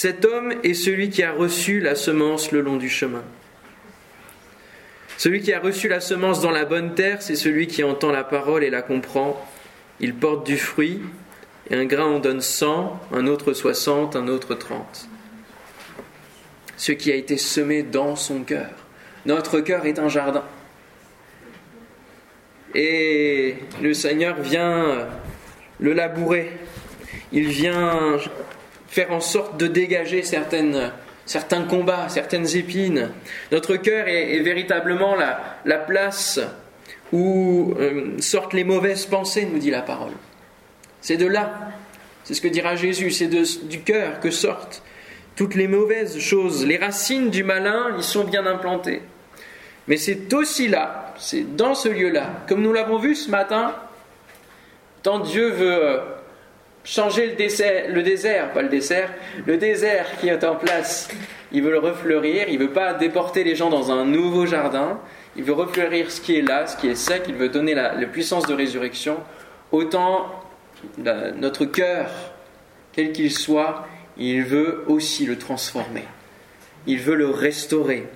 Cet 0.00 0.24
homme 0.24 0.54
est 0.62 0.74
celui 0.74 1.10
qui 1.10 1.24
a 1.24 1.32
reçu 1.32 1.80
la 1.80 1.96
semence 1.96 2.52
le 2.52 2.60
long 2.60 2.76
du 2.76 2.88
chemin. 2.88 3.24
Celui 5.16 5.40
qui 5.40 5.52
a 5.52 5.58
reçu 5.58 5.88
la 5.88 5.98
semence 5.98 6.40
dans 6.40 6.52
la 6.52 6.64
bonne 6.64 6.94
terre, 6.94 7.20
c'est 7.20 7.34
celui 7.34 7.66
qui 7.66 7.82
entend 7.82 8.12
la 8.12 8.22
parole 8.22 8.62
et 8.62 8.70
la 8.70 8.80
comprend. 8.80 9.44
Il 9.98 10.14
porte 10.14 10.46
du 10.46 10.56
fruit, 10.56 11.00
et 11.68 11.74
un 11.74 11.84
grain 11.84 12.04
en 12.04 12.20
donne 12.20 12.40
cent, 12.40 13.00
un 13.12 13.26
autre 13.26 13.54
soixante, 13.54 14.14
un 14.14 14.28
autre 14.28 14.54
trente. 14.54 15.08
Ce 16.76 16.92
qui 16.92 17.10
a 17.10 17.16
été 17.16 17.36
semé 17.36 17.82
dans 17.82 18.14
son 18.14 18.44
cœur. 18.44 18.70
Notre 19.26 19.58
cœur 19.58 19.84
est 19.84 19.98
un 19.98 20.08
jardin. 20.08 20.44
Et 22.76 23.56
le 23.82 23.94
Seigneur 23.94 24.40
vient 24.40 25.08
le 25.80 25.92
labourer. 25.92 26.52
Il 27.32 27.48
vient 27.48 28.20
faire 28.98 29.12
en 29.12 29.20
sorte 29.20 29.56
de 29.56 29.68
dégager 29.68 30.24
certaines, 30.24 30.90
certains 31.24 31.62
combats, 31.62 32.08
certaines 32.08 32.56
épines. 32.56 33.10
Notre 33.52 33.76
cœur 33.76 34.08
est, 34.08 34.40
véritablement 34.40 35.14
la, 35.14 35.60
la, 35.64 35.78
place 35.78 36.40
où 37.12 37.74
euh, 37.78 38.18
sortent 38.18 38.54
les 38.54 38.64
mauvaises 38.64 39.06
pensées, 39.06 39.46
nous 39.46 39.60
dit 39.60 39.70
la 39.70 39.82
parole. 39.82 40.14
C'est 41.00 41.16
de 41.16 41.26
là, 41.26 41.70
c'est 42.24 42.34
ce 42.34 42.40
que 42.40 42.48
dira 42.48 42.74
Jésus, 42.74 43.12
c'est 43.12 43.28
du 43.28 43.82
cœur 43.82 44.18
que 44.18 44.32
sortent 44.32 44.82
toutes 45.36 45.54
les 45.54 45.68
mauvaises 45.68 46.18
choses. 46.18 46.66
Les 46.66 46.76
racines 46.76 47.30
du 47.30 47.44
malin 47.44 47.94
y 47.96 48.02
sont 48.02 48.24
bien 48.24 48.46
implantées. 48.46 49.02
Mais 49.86 49.96
c'est 49.96 50.34
aussi 50.34 50.66
là, 50.66 51.14
c'est 51.18 51.54
dans 51.54 51.76
ce 51.76 51.88
lieu-là, 51.88 52.30
comme 52.48 52.62
nous 52.62 52.72
l'avons 52.72 52.98
vu 52.98 53.14
ce 53.14 53.30
matin, 53.30 53.76
tant 55.04 55.20
Dieu 55.20 55.50
veut 55.50 55.84
euh, 55.84 55.98
changer 56.88 57.26
le, 57.26 57.92
le 57.94 58.02
désert, 58.02 58.52
pas 58.52 58.62
le 58.62 58.68
dessert, 58.68 59.12
le 59.46 59.58
désert 59.58 60.06
qui 60.20 60.28
est 60.28 60.42
en 60.42 60.56
place, 60.56 61.08
il 61.52 61.62
veut 61.62 61.70
le 61.70 61.78
refleurir, 61.78 62.48
il 62.48 62.58
veut 62.58 62.72
pas 62.72 62.94
déporter 62.94 63.44
les 63.44 63.54
gens 63.54 63.68
dans 63.68 63.92
un 63.92 64.06
nouveau 64.06 64.46
jardin, 64.46 64.98
il 65.36 65.44
veut 65.44 65.52
refleurir 65.52 66.10
ce 66.10 66.20
qui 66.20 66.36
est 66.36 66.42
là, 66.42 66.66
ce 66.66 66.76
qui 66.78 66.88
est 66.88 66.94
sec, 66.94 67.24
il 67.28 67.34
veut 67.34 67.50
donner 67.50 67.74
la, 67.74 67.90
puissance 68.06 68.46
de 68.46 68.54
résurrection, 68.54 69.18
autant 69.70 70.32
notre 70.96 71.66
cœur, 71.66 72.10
quel 72.92 73.12
qu'il 73.12 73.32
soit, 73.32 73.86
il 74.16 74.42
veut 74.44 74.84
aussi 74.88 75.26
le 75.26 75.36
transformer, 75.36 76.04
il 76.86 77.00
veut 77.00 77.14
le 77.14 77.28
restaurer. 77.28 78.06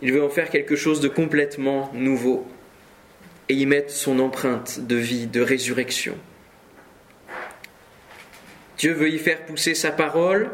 Il 0.00 0.12
veut 0.12 0.22
en 0.22 0.28
faire 0.28 0.48
quelque 0.48 0.76
chose 0.76 1.00
de 1.00 1.08
complètement 1.08 1.90
nouveau. 1.92 2.46
Et 3.48 3.54
y 3.54 3.66
mettre 3.66 3.90
son 3.90 4.20
empreinte 4.20 4.86
de 4.86 4.94
vie, 4.94 5.26
de 5.26 5.40
résurrection. 5.40 6.14
Dieu 8.78 8.92
veut 8.92 9.10
y 9.10 9.18
faire 9.18 9.44
pousser 9.44 9.74
sa 9.74 9.90
parole. 9.90 10.50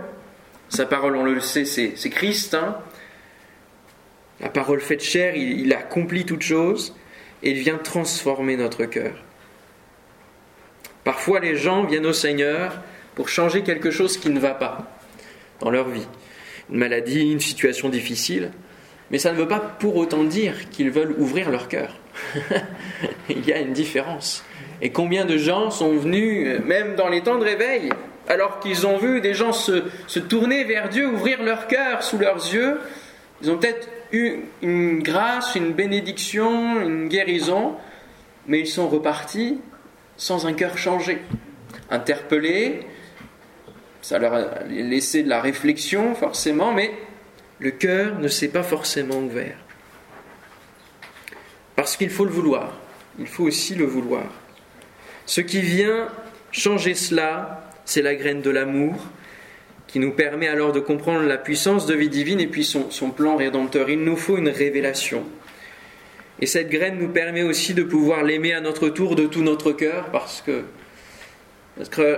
Sa 0.71 0.87
parole, 0.87 1.14
on 1.14 1.25
le 1.25 1.40
sait, 1.40 1.66
c'est 1.66 2.11
Christ. 2.11 2.54
Hein. 2.54 2.78
la 4.40 4.49
parole 4.49 4.81
faite 4.81 5.02
chair, 5.02 5.37
il, 5.37 5.73
accomplit 5.75 6.25
toute 6.25 6.43
chose 6.43 6.97
et 7.43 7.50
il 7.50 7.59
vient 7.59 7.76
transformer 7.76 8.57
notre 8.57 8.87
cœur. 8.87 9.12
Parfois, 11.04 11.38
les 11.38 11.57
gens 11.57 11.85
viennent 11.85 12.07
au 12.07 12.14
Seigneur 12.14 12.81
pour 13.14 13.28
changer 13.28 13.62
quelque 13.62 13.90
chose 13.90 14.16
qui 14.16 14.31
ne 14.31 14.40
va 14.40 14.54
pas 14.54 14.90
dans 15.61 15.71
leur 15.71 15.88
vie. 15.88 16.07
Une 16.71 16.78
maladie, 16.78 17.31
une 17.31 17.40
situation 17.40 17.90
difficile. 17.90 18.50
Mais 19.11 19.19
ça 19.19 19.33
ne 19.33 19.37
veut 19.37 19.47
pas 19.47 19.61
pour 19.61 19.97
autant 19.97 20.25
dire 20.25 20.71
qu'ils 20.71 20.90
veulent 20.90 21.14
ouvrir 21.19 21.50
leur 21.50 21.69
cœur. 21.69 22.00
Il 23.28 23.47
y 23.47 23.52
a 23.52 23.61
une 23.61 23.75
différence. 23.75 24.43
Et 24.81 24.90
combien 24.90 25.26
de 25.26 25.37
gens 25.37 25.71
sont 25.71 25.95
venus, 25.95 26.61
même 26.64 26.97
dans 26.97 27.09
les 27.09 27.23
temps 27.23 27.38
de 27.38 27.45
réveil, 27.45 27.90
alors 28.28 28.61
qu'ils 28.61 28.87
ont 28.87 28.97
vu 28.97 29.21
des 29.21 29.35
gens 29.35 29.52
se, 29.52 30.19
tourner 30.19 30.64
vers 30.64 30.88
Dieu, 30.88 31.09
ouvrir 31.09 31.43
leur 31.43 31.66
cœur 31.66 32.02
sous 32.02 32.19
leurs 32.19 32.37
yeux, 32.37 32.81
ils 33.43 33.50
ont 33.50 33.59
peut-être 33.59 33.88
eu 34.12 34.40
une 34.62 35.02
grâce, 35.02 35.54
une 35.54 35.73
bénédiction, 35.73 36.81
une 36.81 37.09
guérison, 37.09 37.76
mais 38.47 38.61
ils 38.61 38.66
sont 38.66 38.88
repartis 38.88 39.61
sans 40.16 40.47
un 40.47 40.52
cœur 40.52 40.78
changé, 40.78 41.19
interpellés, 41.90 42.87
ça 44.00 44.19
leur 44.19 44.35
a 44.35 44.64
laissé 44.69 45.23
de 45.23 45.28
la 45.31 45.40
réflexion 45.40 46.14
forcément, 46.14 46.73
mais 46.73 46.93
le 47.59 47.71
cœur 47.71 48.19
ne 48.19 48.28
s'est 48.28 48.49
pas 48.49 48.62
forcément 48.62 49.16
ouvert. 49.16 49.57
Parce 51.75 51.97
qu'il 51.97 52.11
faut 52.11 52.25
le 52.25 52.31
vouloir. 52.31 52.75
Il 53.19 53.26
faut 53.26 53.45
aussi 53.45 53.75
le 53.75 53.87
vouloir. 53.87 54.25
Ce 55.26 55.40
qui 55.40 55.61
vient 55.61 56.09
changer 56.52 56.95
cela, 56.95 57.63
c'est 57.85 58.03
la 58.03 58.14
graine 58.14 58.41
de 58.41 58.50
l'amour 58.50 58.95
qui 59.87 59.99
nous 59.99 60.12
permet 60.12 60.49
alors 60.49 60.73
de 60.73 60.81
comprendre 60.81 61.26
la 61.26 61.37
puissance 61.38 61.87
de 61.87 61.95
vie 61.95 62.09
divine 62.09 62.41
et 62.41 62.47
puis 62.47 62.64
son, 62.64 62.91
son, 62.91 63.11
plan 63.11 63.37
rédempteur. 63.37 63.88
Il 63.91 64.00
nous 64.00 64.17
faut 64.17 64.37
une 64.37 64.49
révélation. 64.49 65.25
Et 66.41 66.47
cette 66.47 66.69
graine 66.69 66.99
nous 66.99 67.09
permet 67.09 67.43
aussi 67.43 67.75
de 67.75 67.85
pouvoir 67.85 68.25
l'aimer 68.25 68.55
à 68.55 68.61
notre 68.61 68.88
tour 68.88 69.14
de 69.14 69.26
tout 69.26 69.43
notre 69.43 69.73
cœur 69.73 70.11
parce 70.11 70.43
que 70.43 70.64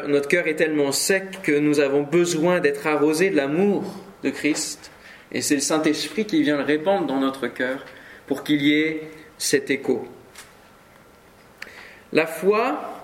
notre 0.09 0.29
cœur 0.29 0.47
est 0.47 0.57
tellement 0.57 0.93
sec 0.93 1.43
que 1.43 1.53
nous 1.53 1.81
avons 1.81 2.03
besoin 2.03 2.61
d'être 2.61 2.87
arrosés 2.87 3.31
de 3.31 3.37
l'amour 3.37 3.85
de 4.23 4.31
Christ 4.31 4.91
et 5.33 5.41
c'est 5.41 5.55
le 5.55 5.61
Saint-Esprit 5.61 6.25
qui 6.25 6.43
vient 6.43 6.57
le 6.57 6.65
répandre 6.65 7.07
dans 7.07 7.21
notre 7.21 7.47
cœur 7.49 7.85
pour 8.27 8.45
qu'il 8.45 8.63
y 8.63 8.73
ait 8.73 9.03
cet 9.39 9.71
écho. 9.71 10.07
La 12.13 12.27
foi 12.27 12.96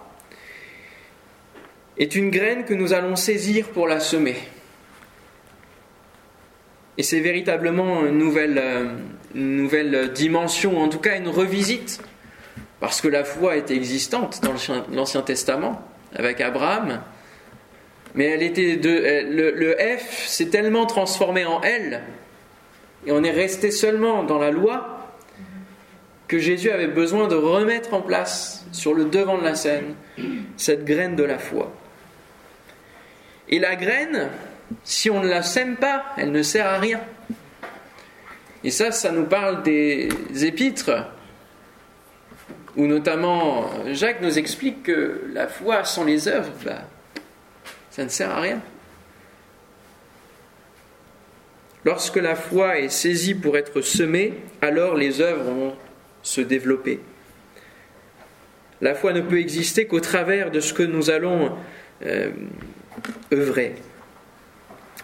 est 1.98 2.14
une 2.14 2.30
graine 2.30 2.64
que 2.64 2.74
nous 2.74 2.92
allons 2.92 3.16
saisir 3.16 3.68
pour 3.68 3.86
la 3.86 4.00
semer. 4.00 4.36
Et 6.98 7.02
c'est 7.02 7.20
véritablement 7.20 8.04
une 8.04 8.18
nouvelle, 8.18 8.58
euh, 9.34 10.08
dimension, 10.08 10.78
en 10.78 10.88
tout 10.88 10.98
cas 10.98 11.16
une 11.16 11.28
revisite, 11.28 12.02
parce 12.80 13.00
que 13.00 13.08
la 13.08 13.24
foi 13.24 13.56
était 13.56 13.74
existante 13.74 14.40
dans 14.42 14.54
l'Ancien 14.92 15.22
Testament, 15.22 15.80
avec 16.14 16.40
Abraham, 16.40 17.00
mais 18.14 18.26
elle 18.26 18.42
était 18.42 18.76
de, 18.76 18.90
le, 19.30 19.76
F 19.96 20.26
s'est 20.26 20.48
tellement 20.48 20.84
transformé 20.84 21.46
en 21.46 21.62
L, 21.62 22.02
et 23.06 23.12
on 23.12 23.24
est 23.24 23.30
resté 23.30 23.70
seulement 23.70 24.22
dans 24.22 24.38
la 24.38 24.50
loi, 24.50 24.98
que 26.28 26.38
Jésus 26.38 26.70
avait 26.70 26.88
besoin 26.88 27.28
de 27.28 27.34
remettre 27.34 27.94
en 27.94 28.00
place 28.00 28.66
sur 28.72 28.94
le 28.94 29.04
devant 29.04 29.38
de 29.38 29.44
la 29.44 29.54
scène 29.54 29.94
cette 30.56 30.84
graine 30.84 31.14
de 31.14 31.24
la 31.24 31.38
foi. 31.38 31.72
Et 33.52 33.58
la 33.58 33.76
graine, 33.76 34.30
si 34.82 35.10
on 35.10 35.22
ne 35.22 35.28
la 35.28 35.42
sème 35.42 35.76
pas, 35.76 36.06
elle 36.16 36.32
ne 36.32 36.42
sert 36.42 36.66
à 36.66 36.78
rien. 36.78 37.02
Et 38.64 38.70
ça, 38.70 38.90
ça 38.92 39.12
nous 39.12 39.26
parle 39.26 39.62
des 39.62 40.08
épîtres, 40.40 41.06
où 42.74 42.86
notamment 42.86 43.70
Jacques 43.92 44.22
nous 44.22 44.38
explique 44.38 44.84
que 44.84 45.24
la 45.34 45.48
foi 45.48 45.84
sans 45.84 46.04
les 46.04 46.28
œuvres, 46.28 46.50
bah, 46.64 46.84
ça 47.90 48.04
ne 48.04 48.08
sert 48.08 48.30
à 48.30 48.40
rien. 48.40 48.62
Lorsque 51.84 52.16
la 52.16 52.36
foi 52.36 52.78
est 52.78 52.88
saisie 52.88 53.34
pour 53.34 53.58
être 53.58 53.82
semée, 53.82 54.32
alors 54.62 54.94
les 54.94 55.20
œuvres 55.20 55.44
vont 55.44 55.76
se 56.22 56.40
développer. 56.40 57.00
La 58.80 58.94
foi 58.94 59.12
ne 59.12 59.20
peut 59.20 59.40
exister 59.40 59.86
qu'au 59.86 60.00
travers 60.00 60.50
de 60.50 60.60
ce 60.60 60.72
que 60.72 60.82
nous 60.82 61.10
allons 61.10 61.54
euh, 62.06 62.30
œuvrer. 63.32 63.74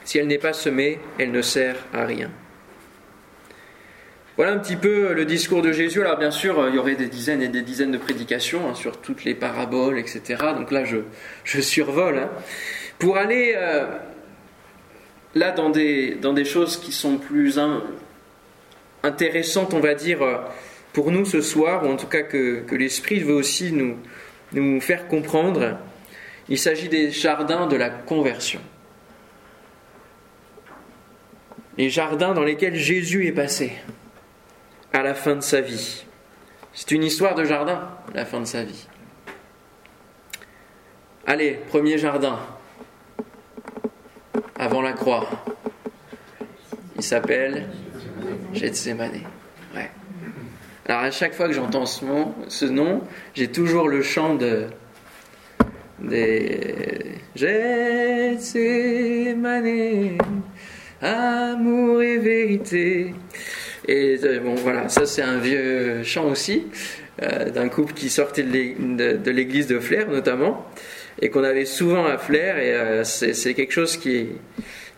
Si 0.04 0.18
elle 0.18 0.26
n'est 0.26 0.38
pas 0.38 0.52
semée, 0.52 1.00
elle 1.18 1.32
ne 1.32 1.42
sert 1.42 1.76
à 1.92 2.04
rien. 2.04 2.30
Voilà 4.36 4.52
un 4.52 4.58
petit 4.58 4.76
peu 4.76 5.12
le 5.14 5.24
discours 5.24 5.62
de 5.62 5.72
Jésus. 5.72 6.00
Alors 6.00 6.16
bien 6.16 6.30
sûr, 6.30 6.68
il 6.68 6.76
y 6.76 6.78
aurait 6.78 6.94
des 6.94 7.08
dizaines 7.08 7.42
et 7.42 7.48
des 7.48 7.62
dizaines 7.62 7.90
de 7.90 7.98
prédications 7.98 8.68
hein, 8.68 8.74
sur 8.74 9.00
toutes 9.00 9.24
les 9.24 9.34
paraboles, 9.34 9.98
etc. 9.98 10.36
Donc 10.56 10.70
là, 10.70 10.84
je, 10.84 11.60
survole. 11.60 12.18
Hein 12.18 12.30
pour 12.98 13.16
aller 13.16 13.54
euh, 13.56 13.86
là 15.34 15.52
dans 15.52 15.70
des, 15.70 16.16
dans 16.16 16.32
des 16.32 16.44
choses 16.44 16.76
qui 16.76 16.92
sont 16.92 17.18
plus 17.18 17.60
intéressantes, 19.02 19.74
on 19.74 19.80
va 19.80 19.94
dire, 19.94 20.22
euh, 20.22 20.36
pour 20.92 21.10
nous 21.10 21.24
ce 21.24 21.40
soir, 21.40 21.84
ou 21.84 21.88
en 21.88 21.96
tout 21.96 22.06
cas 22.06 22.22
que, 22.22 22.60
que 22.60 22.74
l'Esprit 22.74 23.20
veut 23.20 23.34
aussi 23.34 23.72
nous, 23.72 23.96
nous 24.52 24.80
faire 24.80 25.06
comprendre, 25.06 25.78
il 26.48 26.58
s'agit 26.58 26.88
des 26.88 27.10
jardins 27.10 27.66
de 27.66 27.76
la 27.76 27.90
conversion. 27.90 28.60
Les 31.76 31.90
jardins 31.90 32.34
dans 32.34 32.42
lesquels 32.42 32.74
Jésus 32.74 33.26
est 33.26 33.32
passé 33.32 33.72
à 34.92 35.02
la 35.02 35.14
fin 35.14 35.36
de 35.36 35.40
sa 35.40 35.60
vie. 35.60 36.04
C'est 36.72 36.90
une 36.90 37.04
histoire 37.04 37.34
de 37.34 37.44
jardin, 37.44 37.88
la 38.14 38.24
fin 38.24 38.40
de 38.40 38.46
sa 38.46 38.64
vie. 38.64 38.86
Allez, 41.26 41.60
premier 41.68 41.98
jardin, 41.98 42.38
avant 44.58 44.80
la 44.80 44.92
croix. 44.92 45.28
Il 46.96 47.02
s'appelle 47.02 47.68
Gethsemane. 48.54 49.20
Alors 50.88 51.02
à 51.02 51.10
chaque 51.10 51.34
fois 51.34 51.48
que 51.48 51.52
j'entends 51.52 51.84
ce 51.84 52.64
nom, 52.64 53.02
j'ai 53.34 53.52
toujours 53.52 53.88
le 53.88 54.02
chant 54.02 54.36
de 54.36 54.68
des 56.00 57.18
Gethsemane, 57.34 58.58
amour 61.00 62.02
et 62.02 62.18
vérité. 62.18 63.14
Et 63.86 64.18
euh, 64.22 64.40
bon 64.40 64.54
voilà, 64.56 64.88
ça 64.88 65.06
c'est 65.06 65.22
un 65.22 65.38
vieux 65.38 66.02
chant 66.02 66.26
aussi 66.26 66.66
euh, 67.22 67.50
d'un 67.50 67.68
couple 67.68 67.94
qui 67.94 68.10
sortait 68.10 68.42
de 68.42 69.30
l'église 69.30 69.66
de 69.66 69.78
Flers 69.78 70.08
notamment 70.08 70.66
et 71.20 71.30
qu'on 71.30 71.42
avait 71.42 71.64
souvent 71.64 72.04
à 72.04 72.18
Flers 72.18 72.58
et 72.58 72.74
euh, 72.74 73.04
c'est 73.04 73.54
quelque 73.54 73.72
chose 73.72 73.96
qui, 73.96 74.28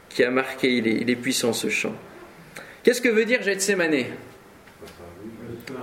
qui 0.09 0.25
a 0.25 0.31
marqué, 0.31 0.75
il 0.75 0.89
est, 0.89 0.97
il 1.03 1.09
est 1.09 1.17
puissant 1.17 1.53
ce 1.53 1.69
chant. 1.69 1.95
Qu'est-ce 2.83 3.01
que 3.01 3.09
veut 3.09 3.25
dire 3.25 3.43
Gethsemane? 3.43 4.07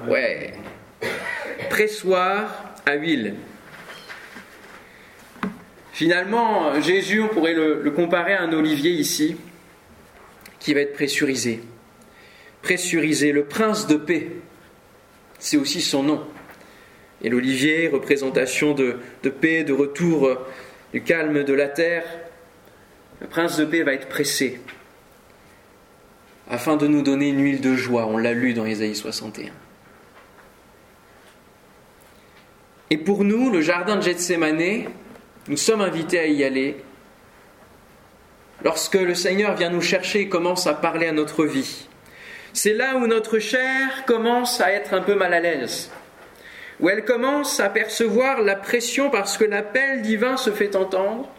Ouais. 0.10 0.54
Pressoir 1.70 2.74
à 2.86 2.96
huile. 2.96 3.36
Finalement, 5.98 6.80
Jésus, 6.80 7.22
on 7.22 7.28
pourrait 7.28 7.56
le, 7.56 7.90
comparer 7.90 8.34
à 8.34 8.44
un 8.44 8.54
olivier 8.54 8.92
ici, 8.92 9.36
qui 10.60 10.76
va 10.76 10.82
être 10.82 10.94
pressurisé. 10.94 11.60
Pressurisé, 12.62 13.32
le 13.32 13.46
prince 13.46 13.88
de 13.88 13.96
paix, 13.96 14.30
c'est 15.40 15.58
aussi 15.58 15.82
son 15.82 16.04
nom. 16.04 16.24
Et 17.24 17.30
l'olivier, 17.30 17.88
représentation 17.88 18.76
de, 18.76 18.98
de, 19.24 19.30
paix, 19.32 19.64
de 19.64 19.74
retour 19.74 20.38
du 20.94 21.02
calme 21.02 21.44
de 21.44 21.54
la 21.54 21.68
terre, 21.68 22.04
le 23.20 23.26
prince 23.26 23.58
de 23.58 23.66
paix 23.66 23.82
va 23.82 23.94
être 23.94 24.08
pressé 24.08 24.62
afin 26.48 26.78
de 26.78 26.86
nous 26.86 27.02
donner 27.02 27.30
une 27.30 27.42
huile 27.42 27.62
de 27.62 27.74
joie. 27.74 28.06
On 28.06 28.20
l'a 28.20 28.34
lu 28.34 28.54
dans 28.54 28.68
Ésaïe 28.68 28.96
61. 28.96 29.52
Et 32.92 32.98
pour 32.98 33.24
nous, 33.24 33.50
le 33.50 33.62
jardin 33.62 33.96
de 33.96 34.04
Gethsemane, 34.04 34.86
nous 35.48 35.58
sommes 35.58 35.82
invités 35.82 36.20
à 36.20 36.28
y 36.28 36.44
aller. 36.44 36.78
Lorsque 38.64 38.96
le 38.96 39.16
Seigneur 39.16 39.56
vient 39.56 39.70
nous 39.70 39.82
chercher 39.82 40.22
et 40.22 40.30
commence 40.30 40.68
à 40.68 40.74
parler 40.74 41.08
à 41.08 41.12
notre 41.12 41.46
vie, 41.46 41.88
c'est 42.54 42.74
là 42.74 42.98
où 42.98 43.08
notre 43.08 43.40
chair 43.40 44.06
commence 44.06 44.60
à 44.62 44.72
être 44.72 44.94
un 44.94 45.02
peu 45.02 45.14
mal 45.14 45.34
à 45.34 45.40
l'aise, 45.40 45.92
où 46.80 46.90
elle 46.90 47.06
commence 47.06 47.60
à 47.60 47.70
percevoir 47.70 48.42
la 48.42 48.56
pression 48.56 49.10
parce 49.10 49.38
que 49.38 49.46
l'appel 49.46 50.02
divin 50.02 50.38
se 50.38 50.50
fait 50.50 50.76
entendre. 50.76 51.30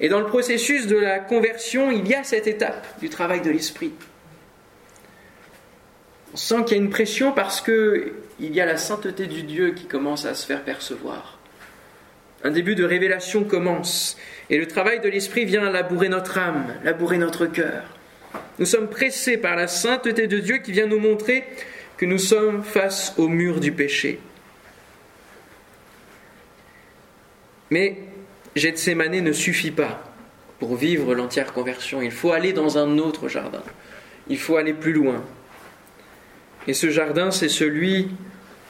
Et 0.00 0.08
dans 0.08 0.20
le 0.20 0.26
processus 0.26 0.86
de 0.86 0.96
la 0.96 1.18
conversion, 1.18 1.90
il 1.90 2.06
y 2.06 2.14
a 2.14 2.22
cette 2.22 2.46
étape 2.46 2.86
du 3.00 3.08
travail 3.08 3.40
de 3.40 3.50
l'esprit. 3.50 3.92
On 6.32 6.36
sent 6.36 6.64
qu'il 6.66 6.76
y 6.76 6.80
a 6.80 6.82
une 6.82 6.90
pression 6.90 7.32
parce 7.32 7.60
qu'il 7.60 8.12
y 8.38 8.60
a 8.60 8.66
la 8.66 8.76
sainteté 8.76 9.26
du 9.26 9.42
Dieu 9.42 9.72
qui 9.72 9.86
commence 9.86 10.24
à 10.24 10.34
se 10.34 10.46
faire 10.46 10.62
percevoir. 10.62 11.37
Un 12.44 12.50
début 12.50 12.74
de 12.74 12.84
révélation 12.84 13.44
commence 13.44 14.16
et 14.50 14.58
le 14.58 14.66
travail 14.66 15.00
de 15.00 15.08
l'Esprit 15.08 15.44
vient 15.44 15.70
labourer 15.70 16.08
notre 16.08 16.38
âme, 16.38 16.74
labourer 16.84 17.18
notre 17.18 17.46
cœur. 17.46 17.82
Nous 18.58 18.66
sommes 18.66 18.88
pressés 18.88 19.36
par 19.36 19.56
la 19.56 19.68
sainteté 19.68 20.26
de 20.26 20.38
Dieu 20.38 20.58
qui 20.58 20.72
vient 20.72 20.86
nous 20.86 21.00
montrer 21.00 21.44
que 21.96 22.06
nous 22.06 22.18
sommes 22.18 22.62
face 22.62 23.14
au 23.18 23.28
mur 23.28 23.60
du 23.60 23.72
péché. 23.72 24.20
Mais 27.70 27.98
Gethsemane 28.56 29.20
ne 29.20 29.32
suffit 29.32 29.70
pas 29.70 30.02
pour 30.58 30.76
vivre 30.76 31.14
l'entière 31.14 31.52
conversion. 31.52 32.00
Il 32.02 32.10
faut 32.10 32.32
aller 32.32 32.52
dans 32.52 32.78
un 32.78 32.98
autre 32.98 33.28
jardin. 33.28 33.62
Il 34.28 34.38
faut 34.38 34.56
aller 34.56 34.74
plus 34.74 34.92
loin. 34.92 35.24
Et 36.66 36.74
ce 36.74 36.90
jardin, 36.90 37.30
c'est 37.30 37.48
celui 37.48 38.10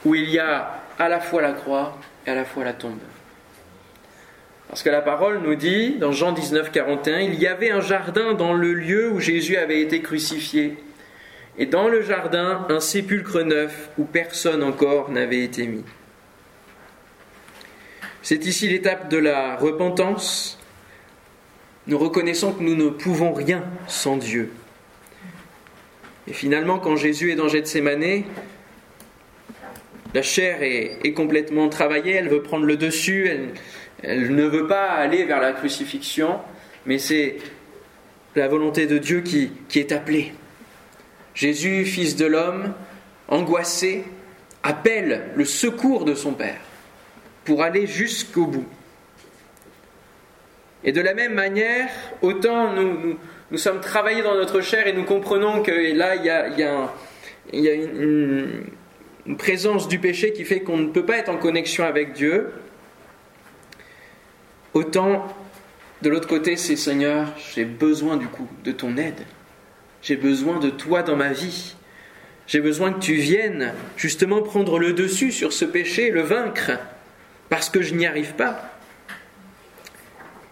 où 0.05 0.15
il 0.15 0.29
y 0.29 0.39
a 0.39 0.81
à 0.97 1.09
la 1.09 1.19
fois 1.19 1.41
la 1.41 1.53
croix 1.53 1.97
et 2.25 2.31
à 2.31 2.35
la 2.35 2.45
fois 2.45 2.63
la 2.63 2.73
tombe. 2.73 2.99
Parce 4.69 4.83
que 4.83 4.89
la 4.89 5.01
parole 5.01 5.39
nous 5.39 5.55
dit, 5.55 5.95
dans 5.95 6.11
Jean 6.11 6.31
19, 6.31 6.71
41, 6.71 7.21
il 7.21 7.35
y 7.39 7.47
avait 7.47 7.71
un 7.71 7.81
jardin 7.81 8.35
dans 8.35 8.53
le 8.53 8.73
lieu 8.73 9.09
où 9.11 9.19
Jésus 9.19 9.57
avait 9.57 9.81
été 9.81 10.01
crucifié. 10.01 10.77
Et 11.57 11.65
dans 11.65 11.87
le 11.87 12.03
jardin, 12.03 12.67
un 12.69 12.79
sépulcre 12.79 13.41
neuf 13.41 13.89
où 13.97 14.03
personne 14.03 14.61
encore 14.61 15.09
n'avait 15.09 15.43
été 15.43 15.65
mis. 15.65 15.83
C'est 18.21 18.45
ici 18.45 18.67
l'étape 18.67 19.09
de 19.09 19.17
la 19.17 19.55
repentance. 19.55 20.59
Nous 21.87 21.97
reconnaissons 21.97 22.53
que 22.53 22.61
nous 22.61 22.75
ne 22.75 22.89
pouvons 22.89 23.33
rien 23.33 23.63
sans 23.87 24.17
Dieu. 24.17 24.51
Et 26.27 26.33
finalement, 26.33 26.77
quand 26.77 26.95
Jésus 26.95 27.31
est 27.31 27.35
dans 27.35 27.47
Gethsemane, 27.47 28.23
la 30.13 30.21
chair 30.21 30.61
est, 30.61 30.99
est 31.03 31.13
complètement 31.13 31.69
travaillée, 31.69 32.13
elle 32.13 32.29
veut 32.29 32.43
prendre 32.43 32.65
le 32.65 32.77
dessus, 32.77 33.27
elle, 33.27 33.49
elle 34.03 34.33
ne 34.35 34.45
veut 34.45 34.67
pas 34.67 34.89
aller 34.89 35.25
vers 35.25 35.41
la 35.41 35.51
crucifixion, 35.51 36.39
mais 36.85 36.99
c'est 36.99 37.37
la 38.35 38.47
volonté 38.47 38.87
de 38.87 38.97
Dieu 38.97 39.21
qui, 39.21 39.51
est 39.75 39.91
appelée. 39.91 40.33
Jésus, 41.33 41.85
fils 41.85 42.15
de 42.15 42.25
l'homme, 42.25 42.73
angoissé, 43.27 44.03
appelle 44.63 45.29
le 45.35 45.45
secours 45.45 46.05
de 46.05 46.13
son 46.13 46.33
Père 46.33 46.59
pour 47.45 47.63
aller 47.63 47.87
jusqu'au 47.87 48.45
bout. 48.45 48.67
Et 50.83 50.91
de 50.91 51.01
la 51.01 51.13
même 51.13 51.33
manière, 51.33 51.89
autant 52.21 52.73
nous, 52.73 53.17
nous, 53.51 53.57
sommes 53.57 53.81
travaillés 53.81 54.21
dans 54.21 54.35
notre 54.35 54.61
chair 54.61 54.87
et 54.87 54.93
nous 54.93 55.03
comprenons 55.03 55.61
que 55.61 55.71
là, 55.93 56.15
il 56.15 56.23
y 56.25 57.67
a, 57.67 57.73
une, 57.73 58.63
présence 59.37 59.87
du 59.87 59.99
péché 59.99 60.31
qui 60.31 60.45
fait 60.45 60.61
qu'on 60.61 60.77
ne 60.77 60.87
peut 60.87 61.05
pas 61.05 61.17
être 61.17 61.29
en 61.29 61.37
connexion 61.37 61.83
avec 61.83 62.13
Dieu, 62.13 62.51
Autant, 64.73 65.25
de 66.01 66.09
l'autre 66.09 66.27
côté, 66.27 66.55
c'est 66.55 66.75
Seigneur, 66.75 67.33
j'ai 67.53 67.65
besoin 67.65 68.17
du 68.17 68.27
coup 68.27 68.47
de 68.63 68.71
ton 68.71 68.97
aide. 68.97 69.25
J'ai 70.01 70.15
besoin 70.15 70.59
de 70.59 70.69
toi 70.69 71.03
dans 71.03 71.15
ma 71.15 71.33
vie. 71.33 71.75
J'ai 72.47 72.61
besoin 72.61 72.93
que 72.93 72.99
tu 72.99 73.13
viennes 73.13 73.73
justement 73.97 74.41
prendre 74.41 74.79
le 74.79 74.93
dessus 74.93 75.31
sur 75.31 75.53
ce 75.53 75.65
péché, 75.65 76.09
le 76.09 76.21
vaincre, 76.21 76.71
parce 77.49 77.69
que 77.69 77.81
je 77.81 77.93
n'y 77.93 78.07
arrive 78.07 78.33
pas. 78.33 78.79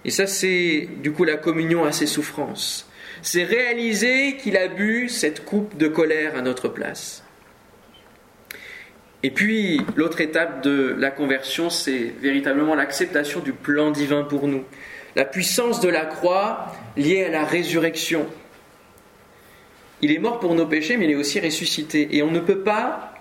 Et 0.06 0.12
ça, 0.12 0.27
c'est 0.27 0.88
du 1.01 1.12
coup 1.12 1.23
la 1.23 1.38
communion 1.38 1.86
à 1.86 1.91
ses 1.91 2.06
souffrances. 2.06 2.89
C'est 3.21 3.43
réaliser 3.43 4.38
qu'il 4.38 4.58
a 4.58 4.67
bu 4.67 5.10
cette 5.10 5.43
coupe 5.43 5.75
de 5.77 5.88
colère 5.88 6.36
à 6.36 6.41
notre 6.41 6.69
place. 6.69 7.23
Et 9.23 9.32
puis, 9.32 9.82
l'autre 9.95 10.21
étape 10.21 10.62
de 10.62 10.95
la 10.97 11.10
conversion, 11.10 11.69
c'est 11.69 12.13
véritablement 12.21 12.75
l'acceptation 12.75 13.39
du 13.39 13.51
plan 13.51 13.91
divin 13.91 14.23
pour 14.23 14.47
nous. 14.47 14.63
La 15.15 15.25
puissance 15.25 15.80
de 15.82 15.89
la 15.89 16.06
croix 16.06 16.75
liée 16.95 17.25
à 17.25 17.30
la 17.30 17.43
résurrection. 17.43 18.27
Il 20.01 20.12
est 20.12 20.19
mort 20.19 20.39
pour 20.39 20.53
nos 20.53 20.67
péchés, 20.67 20.97
mais 20.97 21.06
il 21.06 21.12
est 21.12 21.15
aussi 21.15 21.39
ressuscité. 21.39 22.15
Et 22.15 22.21
on 22.21 22.30
ne 22.30 22.39
peut 22.39 22.60
pas 22.60 23.15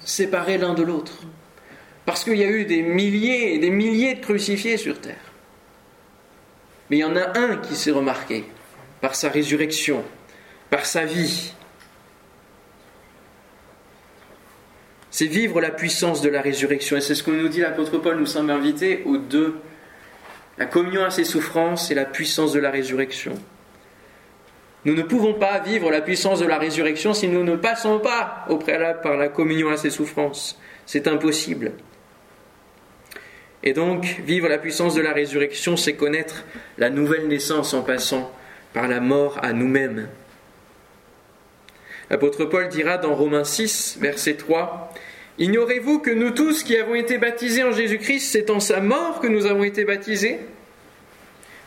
séparer 0.00 0.58
l'un 0.58 0.74
de 0.74 0.82
l'autre. 0.82 1.22
Parce 2.04 2.24
qu'il 2.24 2.36
y 2.36 2.44
a 2.44 2.50
eu 2.50 2.64
des 2.64 2.82
milliers 2.82 3.54
et 3.54 3.58
des 3.58 3.70
milliers 3.70 4.14
de 4.14 4.20
crucifiés 4.20 4.76
sur 4.76 5.00
terre. 5.00 5.32
Mais 6.88 6.96
il 6.96 7.00
y 7.00 7.04
en 7.04 7.14
a 7.14 7.38
un 7.38 7.56
qui 7.58 7.76
s'est 7.76 7.92
remarqué 7.92 8.44
par 9.00 9.14
sa 9.14 9.28
résurrection, 9.28 10.02
par 10.70 10.84
sa 10.84 11.04
vie, 11.04 11.54
C'est 15.10 15.26
vivre 15.26 15.60
la 15.60 15.70
puissance 15.70 16.22
de 16.22 16.28
la 16.28 16.40
résurrection. 16.40 16.96
Et 16.96 17.00
c'est 17.00 17.14
ce 17.14 17.22
que 17.22 17.30
nous 17.30 17.48
dit 17.48 17.60
l'apôtre 17.60 17.98
Paul. 17.98 18.18
Nous 18.18 18.26
sommes 18.26 18.50
invités 18.50 19.02
aux 19.04 19.18
deux. 19.18 19.56
La 20.58 20.66
communion 20.66 21.04
à 21.04 21.10
ses 21.10 21.24
souffrances 21.24 21.90
et 21.90 21.94
la 21.94 22.04
puissance 22.04 22.52
de 22.52 22.60
la 22.60 22.70
résurrection. 22.70 23.34
Nous 24.84 24.94
ne 24.94 25.02
pouvons 25.02 25.34
pas 25.34 25.58
vivre 25.58 25.90
la 25.90 26.00
puissance 26.00 26.40
de 26.40 26.46
la 26.46 26.58
résurrection 26.58 27.12
si 27.12 27.28
nous 27.28 27.44
ne 27.44 27.56
passons 27.56 27.98
pas 27.98 28.46
au 28.48 28.56
préalable 28.56 29.00
par 29.02 29.16
la 29.16 29.28
communion 29.28 29.68
à 29.68 29.76
ses 29.76 29.90
souffrances. 29.90 30.58
C'est 30.86 31.06
impossible. 31.06 31.72
Et 33.62 33.74
donc, 33.74 34.22
vivre 34.24 34.48
la 34.48 34.56
puissance 34.56 34.94
de 34.94 35.02
la 35.02 35.12
résurrection, 35.12 35.76
c'est 35.76 35.92
connaître 35.94 36.44
la 36.78 36.88
nouvelle 36.88 37.28
naissance 37.28 37.74
en 37.74 37.82
passant 37.82 38.32
par 38.72 38.88
la 38.88 39.00
mort 39.00 39.38
à 39.42 39.52
nous-mêmes. 39.52 40.08
L'apôtre 42.10 42.44
Paul 42.44 42.68
dira 42.68 42.98
dans 42.98 43.14
Romains 43.14 43.44
6, 43.44 43.98
verset 44.00 44.34
3, 44.34 44.92
Ignorez-vous 45.38 46.00
que 46.00 46.10
nous 46.10 46.30
tous 46.30 46.64
qui 46.64 46.76
avons 46.76 46.96
été 46.96 47.18
baptisés 47.18 47.62
en 47.62 47.70
Jésus-Christ, 47.70 48.32
c'est 48.32 48.50
en 48.50 48.58
sa 48.58 48.80
mort 48.80 49.20
que 49.20 49.28
nous 49.28 49.46
avons 49.46 49.62
été 49.62 49.84
baptisés? 49.84 50.40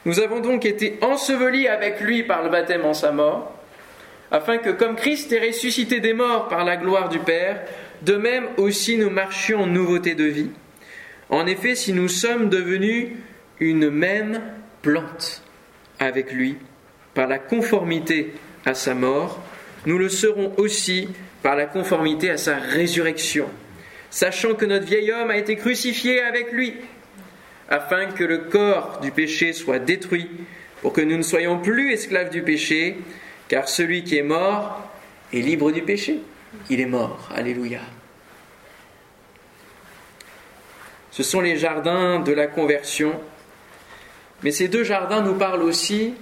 Nous 0.06 0.20
avons 0.20 0.42
donc 0.42 0.66
été 0.66 0.98
ensevelis 1.02 1.70
avec 1.70 2.02
lui 2.02 2.24
par 2.24 2.44
le 2.44 2.50
baptême 2.50 2.84
en 2.84 2.94
sa 2.94 3.14
mort, 3.14 3.58
afin 4.32 4.58
que 4.58 4.70
comme 4.70 4.98
Christ 4.98 5.32
est 5.32 5.48
ressuscité 5.48 6.02
des 6.02 6.14
morts 6.14 6.50
par 6.50 6.66
la 6.66 6.76
gloire 6.76 7.08
du 7.08 7.20
Père, 7.20 7.62
de 8.02 8.18
même 8.18 8.48
aussi 8.58 8.98
nous 8.98 9.10
marchions 9.10 9.62
en 9.62 9.68
nouveauté 9.68 10.14
de 10.14 10.26
vie. 10.26 10.52
En 11.30 11.48
effet, 11.48 11.76
si 11.76 11.94
nous 11.94 12.10
sommes 12.10 12.50
devenus 12.50 13.12
une 13.62 13.90
même 13.90 14.42
plante 14.82 15.42
avec 16.00 16.34
lui, 16.34 16.58
par 17.14 17.28
la 17.28 17.40
conformité 17.40 18.34
à 18.66 18.74
sa 18.74 18.94
mort, 18.94 19.42
nous 19.86 19.98
le 19.98 20.10
serons 20.10 20.54
aussi 20.58 21.10
par 21.42 21.56
la 21.56 21.66
conformité 21.66 22.30
à 22.30 22.38
sa 22.38 22.58
résurrection, 22.58 23.50
sachant 24.10 24.56
que 24.56 24.66
notre 24.66 24.86
vieil 24.86 25.12
homme 25.12 25.30
a 25.30 25.38
été 25.38 25.56
crucifié 25.56 26.22
avec 26.22 26.52
lui, 26.52 26.76
afin 27.70 28.08
que 28.08 28.24
le 28.24 28.38
corps 28.40 29.00
du 29.02 29.12
péché 29.12 29.54
soit 29.54 29.80
détruit, 29.80 30.30
pour 30.82 30.94
que 30.94 31.02
nous 31.02 31.18
ne 31.18 31.24
soyons 31.24 31.60
plus 31.60 31.94
esclaves 31.94 32.30
du 32.30 32.42
péché, 32.42 32.98
car 33.48 33.68
celui 33.68 34.04
qui 34.04 34.18
est 34.18 34.24
mort 34.24 34.90
est 35.34 35.40
libre 35.40 35.72
du 35.72 35.82
péché. 35.82 36.20
Il 36.70 36.80
est 36.80 36.86
mort. 36.86 37.30
Alléluia. 37.34 37.80
Ce 41.12 41.24
sont 41.24 41.42
les 41.42 41.58
jardins 41.58 42.20
de 42.20 42.32
la 42.32 42.48
conversion. 42.48 43.20
Mais 44.44 44.52
ces 44.52 44.68
deux 44.68 44.84
jardins 44.84 45.22
nous 45.22 45.36
parlent 45.36 45.64
aussi 45.64 46.16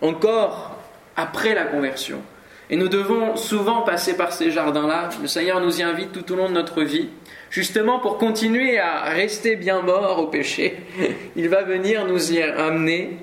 encore 0.00 0.76
après 1.16 1.54
la 1.54 1.64
conversion. 1.64 2.22
Et 2.70 2.76
nous 2.76 2.88
devons 2.88 3.36
souvent 3.36 3.82
passer 3.82 4.16
par 4.16 4.32
ces 4.32 4.52
jardins-là. 4.52 5.08
Le 5.20 5.26
Seigneur 5.26 5.60
nous 5.60 5.80
y 5.80 5.82
invite 5.82 6.12
tout 6.12 6.32
au 6.32 6.36
long 6.36 6.48
de 6.48 6.54
notre 6.54 6.82
vie, 6.82 7.08
justement 7.50 7.98
pour 7.98 8.16
continuer 8.16 8.78
à 8.78 9.02
rester 9.10 9.56
bien 9.56 9.82
mort 9.82 10.20
au 10.20 10.28
péché. 10.28 10.76
Il 11.36 11.48
va 11.48 11.62
venir 11.62 12.06
nous 12.06 12.32
y 12.32 12.40
amener 12.40 13.18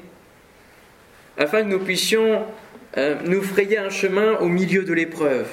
afin 1.38 1.64
que 1.64 1.68
nous 1.68 1.80
puissions 1.80 2.44
euh, 2.98 3.16
nous 3.24 3.42
frayer 3.42 3.78
un 3.78 3.90
chemin 3.90 4.34
au 4.40 4.48
milieu 4.48 4.84
de 4.84 4.94
l'épreuve. 4.94 5.48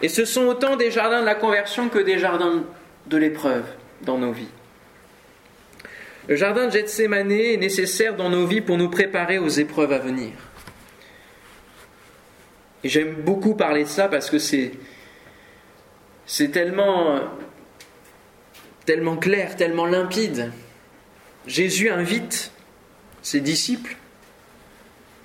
Et 0.00 0.08
ce 0.08 0.24
sont 0.24 0.46
autant 0.46 0.76
des 0.76 0.90
jardins 0.90 1.20
de 1.20 1.26
la 1.26 1.34
conversion 1.34 1.90
que 1.90 1.98
des 1.98 2.18
jardins 2.18 2.64
de 3.06 3.16
l'épreuve 3.18 3.64
dans 4.02 4.16
nos 4.16 4.32
vies. 4.32 4.48
Le 6.26 6.36
jardin 6.36 6.68
de 6.68 6.72
Gethsemane 6.72 7.32
est 7.32 7.58
nécessaire 7.58 8.16
dans 8.16 8.30
nos 8.30 8.46
vies 8.46 8.62
pour 8.62 8.78
nous 8.78 8.88
préparer 8.88 9.38
aux 9.38 9.48
épreuves 9.48 9.92
à 9.92 9.98
venir. 9.98 10.32
Et 12.84 12.88
j'aime 12.88 13.14
beaucoup 13.22 13.54
parler 13.54 13.84
de 13.84 13.88
ça 13.88 14.08
parce 14.08 14.30
que 14.30 14.38
c'est 14.38 14.72
c'est 16.26 16.50
tellement 16.50 17.20
tellement 18.84 19.16
clair, 19.16 19.56
tellement 19.56 19.86
limpide. 19.86 20.52
Jésus 21.46 21.90
invite 21.90 22.52
ses 23.22 23.40
disciples 23.40 23.96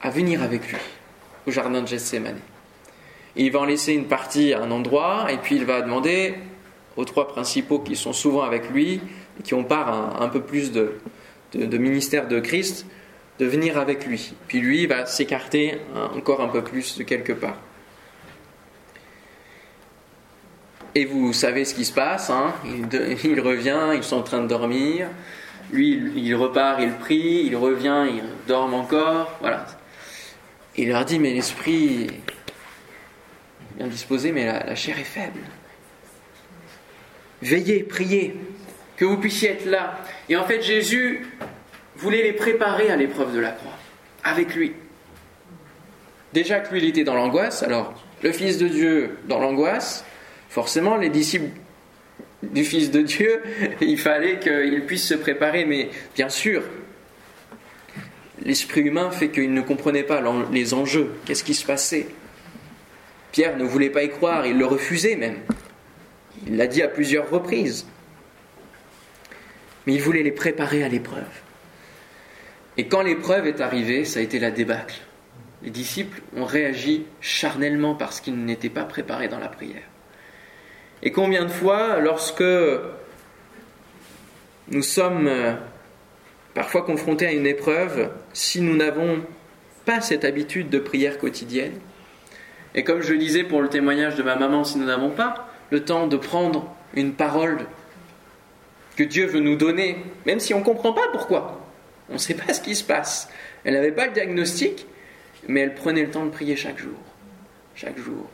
à 0.02 0.10
venir 0.10 0.42
avec 0.42 0.68
lui 0.70 0.78
au 1.46 1.52
jardin 1.52 1.82
de 1.82 1.88
Gethsemane. 1.88 2.40
Il 3.36 3.52
va 3.52 3.60
en 3.60 3.66
laisser 3.66 3.94
une 3.94 4.08
partie 4.08 4.54
à 4.54 4.62
un 4.62 4.72
endroit 4.72 5.32
et 5.32 5.38
puis 5.38 5.56
il 5.56 5.66
va 5.66 5.82
demander 5.82 6.36
aux 6.98 7.06
trois 7.06 7.28
principaux 7.28 7.80
qui 7.80 7.96
sont 7.96 8.14
souvent 8.14 8.42
avec 8.42 8.70
lui 8.70 9.02
et 9.40 9.44
qui 9.44 9.54
ont 9.54 9.64
part 9.64 10.22
un, 10.22 10.28
peu 10.30 10.42
plus 10.42 10.72
de, 10.72 10.96
de, 11.54 11.78
ministère 11.78 12.28
de 12.28 12.40
Christ 12.40 12.86
de 13.40 13.46
venir 13.46 13.78
avec 13.78 14.06
lui. 14.06 14.34
Puis 14.48 14.60
lui 14.60 14.86
va 14.86 15.06
s'écarter 15.06 15.80
encore 16.16 16.42
un 16.42 16.50
peu 16.50 16.64
plus 16.64 16.98
de 16.98 17.04
quelque 17.04 17.34
part. 17.34 17.58
Et 20.96 21.06
vous 21.06 21.34
savez 21.34 21.66
ce 21.66 21.74
qui 21.74 21.86
se 21.86 21.94
passe, 21.94 22.30
hein 22.30 22.54
il, 22.66 23.40
revient, 23.40 23.92
ils 23.96 24.04
sont 24.04 24.18
en 24.18 24.24
train 24.24 24.42
de 24.42 24.48
dormir, 24.48 25.08
lui 25.72 26.12
il, 26.16 26.36
repart, 26.36 26.82
il 26.82 26.94
prie, 26.94 27.44
il 27.46 27.56
revient, 27.56 28.06
il 28.10 28.24
dorment 28.48 28.74
encore, 28.74 29.38
voilà. 29.40 29.66
Il 30.76 30.90
leur 30.90 31.06
dit, 31.06 31.20
mais 31.20 31.34
l'esprit 31.34 32.08
est 32.08 33.78
bien 33.78 33.88
disposé, 33.88 34.32
mais 34.32 34.46
la 34.46 34.76
chair 34.76 35.00
est 35.00 35.04
faible. 35.04 35.40
Veillez, 37.42 37.84
priez, 37.84 38.36
que 38.98 39.06
vous 39.06 39.18
puissiez 39.18 39.52
être 39.52 39.66
là. 39.66 40.00
Et 40.28 40.36
en 40.36 40.46
fait, 40.46 40.62
Jésus 40.62 41.26
voulait 42.00 42.24
les 42.24 42.34
préparer 42.34 42.90
à 42.90 42.96
l'épreuve 42.96 43.34
de 43.34 43.40
la 43.40 43.52
croix, 43.52 43.78
avec 44.24 44.56
lui. 44.56 44.74
Déjà 46.34 46.60
que 46.60 46.72
lui, 46.72 46.82
il 46.82 46.90
était 46.90 47.04
dans 47.04 47.16
l'angoisse, 47.16 47.64
alors 47.64 47.94
le 48.24 48.32
Fils 48.32 48.58
de 48.58 48.68
Dieu 48.68 49.18
dans 49.28 49.40
l'angoisse, 49.40 50.06
forcément, 50.50 50.96
les 50.96 51.10
disciples 51.10 51.50
du 52.44 52.64
Fils 52.64 52.92
de 52.92 53.02
Dieu, 53.02 53.42
il 53.82 53.98
fallait 53.98 54.40
qu'ils 54.40 54.86
puissent 54.86 55.08
se 55.08 55.14
préparer, 55.14 55.66
mais 55.66 55.90
bien 56.16 56.30
sûr, 56.30 56.64
l'esprit 58.44 58.82
humain 58.82 59.12
fait 59.12 59.30
qu'ils 59.30 59.54
ne 59.54 59.62
comprenaient 59.62 60.04
pas 60.04 60.22
les 60.52 60.74
enjeux, 60.74 61.12
qu'est-ce 61.26 61.44
qui 61.44 61.54
se 61.54 61.66
passait. 61.66 62.08
Pierre 63.32 63.58
ne 63.58 63.64
voulait 63.64 63.90
pas 63.90 64.04
y 64.04 64.10
croire, 64.10 64.46
il 64.46 64.58
le 64.58 64.66
refusait 64.66 65.16
même. 65.16 65.38
Il 66.48 66.56
l'a 66.56 66.68
dit 66.68 66.82
à 66.82 66.88
plusieurs 66.88 67.30
reprises. 67.30 67.86
Mais 69.86 69.94
il 69.94 70.02
voulait 70.02 70.24
les 70.24 70.32
préparer 70.32 70.84
à 70.84 70.88
l'épreuve. 70.88 71.26
Et 72.80 72.88
quand 72.88 73.02
l'épreuve 73.02 73.46
est 73.46 73.60
arrivée, 73.60 74.06
ça 74.06 74.22
a 74.22 74.24
été 74.24 74.40
la 74.40 74.52
débâcle. 74.52 75.02
Les 75.64 75.70
disciples 75.70 76.22
ont 76.38 76.46
réagi 76.46 77.04
charnellement 77.20 77.94
parce 77.94 78.22
qu'ils 78.22 78.42
n'étaient 78.46 78.70
pas 78.70 78.86
préparés 78.86 79.28
dans 79.28 79.38
la 79.38 79.50
prière. 79.50 79.84
Et 81.04 81.12
combien 81.12 81.44
de 81.44 81.50
fois, 81.50 82.00
lorsque 82.00 82.42
nous 84.70 84.82
sommes 84.82 85.28
euh, 85.28 85.56
parfois 86.54 86.84
confrontés 86.84 87.28
à 87.28 87.34
une 87.34 87.48
épreuve, 87.48 88.12
si 88.32 88.62
nous 88.62 88.78
n'avons 88.78 89.24
pas 89.84 90.00
cette 90.00 90.24
habitude 90.24 90.70
de 90.70 90.80
prière 90.80 91.18
quotidienne, 91.18 91.82
et 92.76 92.86
comme 92.86 93.02
je 93.02 93.14
disais 93.14 93.44
pour 93.44 93.62
le 93.62 93.68
témoignage 93.68 94.16
de 94.16 94.24
ma 94.24 94.38
maman, 94.38 94.64
si 94.64 94.78
nous 94.78 94.86
n'avons 94.86 95.10
pas 95.10 95.50
le 95.70 95.84
temps 95.84 96.08
de 96.08 96.16
prendre 96.16 96.74
une 96.94 97.12
parole 97.12 97.58
que 98.96 99.04
Dieu 99.04 99.26
veut 99.26 99.42
nous 99.42 99.58
donner, 99.58 99.98
même 100.26 100.40
si 100.40 100.54
on 100.54 100.60
ne 100.60 100.64
comprend 100.64 100.94
pas 100.94 101.10
pourquoi. 101.12 101.59
On 102.10 102.14
ne 102.14 102.18
sait 102.18 102.34
pas 102.34 102.54
ce 102.54 102.62
qui 102.62 102.76
se 102.76 102.84
passe. 102.84 103.30
Elle 103.64 103.74
n'avait 103.74 103.92
pas 103.92 104.08
le 104.08 104.14
diagnostic, 104.14 104.88
mais 105.48 105.62
elle 105.62 105.76
prenait 105.76 106.04
le 106.04 106.12
temps 106.12 106.26
de 106.26 106.32
prier 106.32 106.56
chaque 106.56 106.80
jour. 106.80 106.98
Chaque 107.76 107.98
jour. 107.98 108.30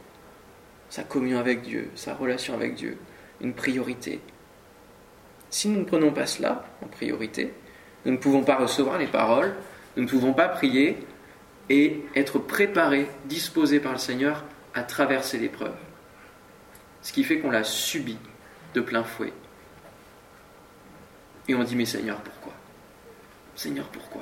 Sa 0.89 1.03
communion 1.03 1.39
avec 1.39 1.61
Dieu, 1.61 1.89
sa 1.95 2.13
relation 2.13 2.53
avec 2.53 2.75
Dieu, 2.75 2.97
une 3.41 3.53
priorité. 3.53 4.21
Si 5.49 5.67
nous 5.67 5.79
ne 5.79 5.85
prenons 5.85 6.11
pas 6.11 6.25
cela 6.25 6.65
en 6.83 6.88
priorité, 6.88 7.53
nous 8.05 8.11
ne 8.11 8.17
pouvons 8.17 8.43
pas 8.43 8.55
recevoir 8.55 8.97
les 8.97 9.07
paroles, 9.07 9.53
nous 9.97 10.03
ne 10.03 10.07
pouvons 10.07 10.33
pas 10.33 10.47
prier 10.47 10.97
et 11.69 12.01
être 12.15 12.39
préparés, 12.39 13.07
disposés 13.25 13.79
par 13.79 13.91
le 13.91 13.97
Seigneur 13.97 14.45
à 14.73 14.83
traverser 14.83 15.38
l'épreuve 15.38 15.75
ce 17.05 17.13
qui 17.13 17.23
fait 17.23 17.38
qu'on 17.38 17.51
l'a 17.51 17.63
subi 17.63 18.17
de 18.73 18.81
plein 18.81 19.03
fouet. 19.03 19.31
Et 21.47 21.53
on 21.53 21.63
dit, 21.63 21.75
mais 21.75 21.85
Seigneur, 21.85 22.19
pourquoi? 22.19 22.53
Seigneur, 23.55 23.85
pourquoi? 23.85 24.21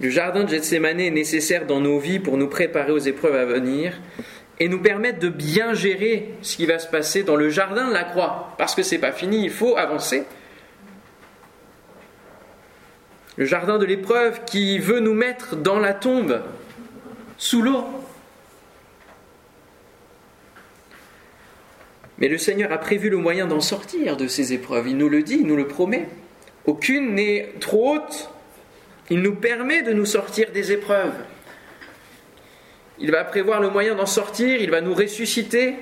Le 0.00 0.10
jardin 0.10 0.44
de 0.44 0.48
Gethsemane 0.48 1.00
est 1.00 1.10
nécessaire 1.10 1.66
dans 1.66 1.80
nos 1.80 1.98
vies 1.98 2.18
pour 2.18 2.36
nous 2.36 2.48
préparer 2.48 2.92
aux 2.92 2.98
épreuves 2.98 3.36
à 3.36 3.44
venir 3.44 4.00
et 4.60 4.68
nous 4.68 4.80
permettre 4.80 5.18
de 5.18 5.28
bien 5.28 5.74
gérer 5.74 6.34
ce 6.42 6.56
qui 6.56 6.66
va 6.66 6.78
se 6.78 6.88
passer 6.88 7.22
dans 7.22 7.36
le 7.36 7.48
jardin 7.48 7.88
de 7.88 7.92
la 7.92 8.04
croix. 8.04 8.54
Parce 8.58 8.74
que 8.74 8.82
c'est 8.82 8.98
pas 8.98 9.12
fini, 9.12 9.44
il 9.44 9.50
faut 9.50 9.76
avancer. 9.76 10.24
Le 13.36 13.44
jardin 13.44 13.78
de 13.78 13.84
l'épreuve 13.84 14.44
qui 14.44 14.78
veut 14.78 15.00
nous 15.00 15.14
mettre 15.14 15.56
dans 15.56 15.80
la 15.80 15.92
tombe, 15.92 16.40
sous 17.36 17.62
l'eau. 17.62 17.84
Mais 22.18 22.28
le 22.28 22.38
Seigneur 22.38 22.72
a 22.72 22.78
prévu 22.78 23.10
le 23.10 23.16
moyen 23.16 23.46
d'en 23.46 23.60
sortir 23.60 24.16
de 24.16 24.28
ces 24.28 24.52
épreuves. 24.52 24.88
Il 24.88 24.96
nous 24.96 25.08
le 25.08 25.22
dit, 25.22 25.38
il 25.40 25.46
nous 25.46 25.56
le 25.56 25.66
promet. 25.66 26.08
Aucune 26.66 27.14
n'est 27.14 27.52
trop 27.60 27.96
haute. 27.96 28.30
Il 29.10 29.20
nous 29.20 29.34
permet 29.34 29.82
de 29.82 29.92
nous 29.92 30.06
sortir 30.06 30.50
des 30.52 30.72
épreuves. 30.72 31.14
Il 32.98 33.10
va 33.10 33.24
prévoir 33.24 33.60
le 33.60 33.70
moyen 33.70 33.94
d'en 33.96 34.06
sortir, 34.06 34.60
il 34.60 34.70
va 34.70 34.80
nous 34.80 34.94
ressusciter, 34.94 35.74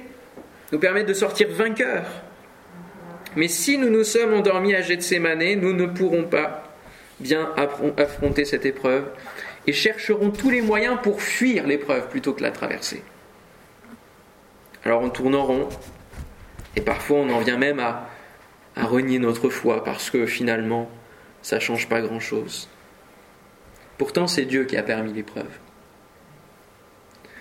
nous 0.72 0.78
permettre 0.78 1.08
de 1.08 1.14
sortir 1.14 1.48
vainqueurs. 1.50 2.06
Mais 3.36 3.48
si 3.48 3.78
nous 3.78 3.90
nous 3.90 4.04
sommes 4.04 4.34
endormis 4.34 4.74
à 4.74 4.80
Gethsemane, 4.80 5.54
nous 5.60 5.74
ne 5.74 5.86
pourrons 5.86 6.24
pas 6.24 6.74
bien 7.20 7.50
affronter 7.96 8.44
cette 8.44 8.66
épreuve 8.66 9.04
et 9.66 9.72
chercherons 9.72 10.30
tous 10.30 10.50
les 10.50 10.62
moyens 10.62 10.98
pour 11.02 11.22
fuir 11.22 11.66
l'épreuve 11.66 12.08
plutôt 12.08 12.32
que 12.32 12.42
la 12.42 12.50
traverser. 12.50 13.02
Alors 14.84 15.02
on 15.02 15.10
tourne 15.10 15.34
en 15.34 15.44
rond, 15.44 15.68
et 16.76 16.80
parfois, 16.80 17.18
on 17.18 17.30
en 17.30 17.40
vient 17.40 17.58
même 17.58 17.80
à, 17.80 18.08
renier 18.76 19.18
notre 19.18 19.50
foi 19.50 19.85
parce 19.85 20.11
que 20.11 20.24
finalement, 20.24 20.90
ça 21.42 21.56
ne 21.56 21.61
change 21.61 21.88
pas 21.88 22.00
grand-chose. 22.00 22.68
Pourtant, 23.98 24.26
c'est 24.26 24.46
Dieu 24.46 24.64
qui 24.64 24.78
a 24.78 24.82
permis 24.82 25.12
l'épreuve. 25.12 25.58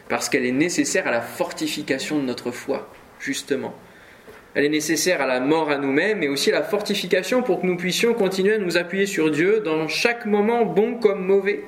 Parce 0.09 0.27
qu'elle 0.27 0.45
est 0.45 0.51
nécessaire 0.51 1.07
à 1.07 1.11
la 1.11 1.21
fortification 1.21 2.17
de 2.17 2.23
notre 2.23 2.51
foi, 2.51 2.89
justement. 3.19 3.73
Elle 4.53 4.65
est 4.65 4.69
nécessaire 4.69 5.21
à 5.21 5.25
la 5.25 5.39
mort 5.39 5.69
à 5.69 5.77
nous-mêmes, 5.77 6.19
mais 6.19 6.27
aussi 6.27 6.51
à 6.51 6.53
la 6.53 6.63
fortification 6.63 7.41
pour 7.41 7.61
que 7.61 7.65
nous 7.65 7.77
puissions 7.77 8.13
continuer 8.13 8.55
à 8.55 8.57
nous 8.57 8.75
appuyer 8.75 9.05
sur 9.05 9.31
Dieu 9.31 9.61
dans 9.61 9.87
chaque 9.87 10.25
moment, 10.25 10.65
bon 10.65 10.95
comme 10.95 11.25
mauvais. 11.25 11.63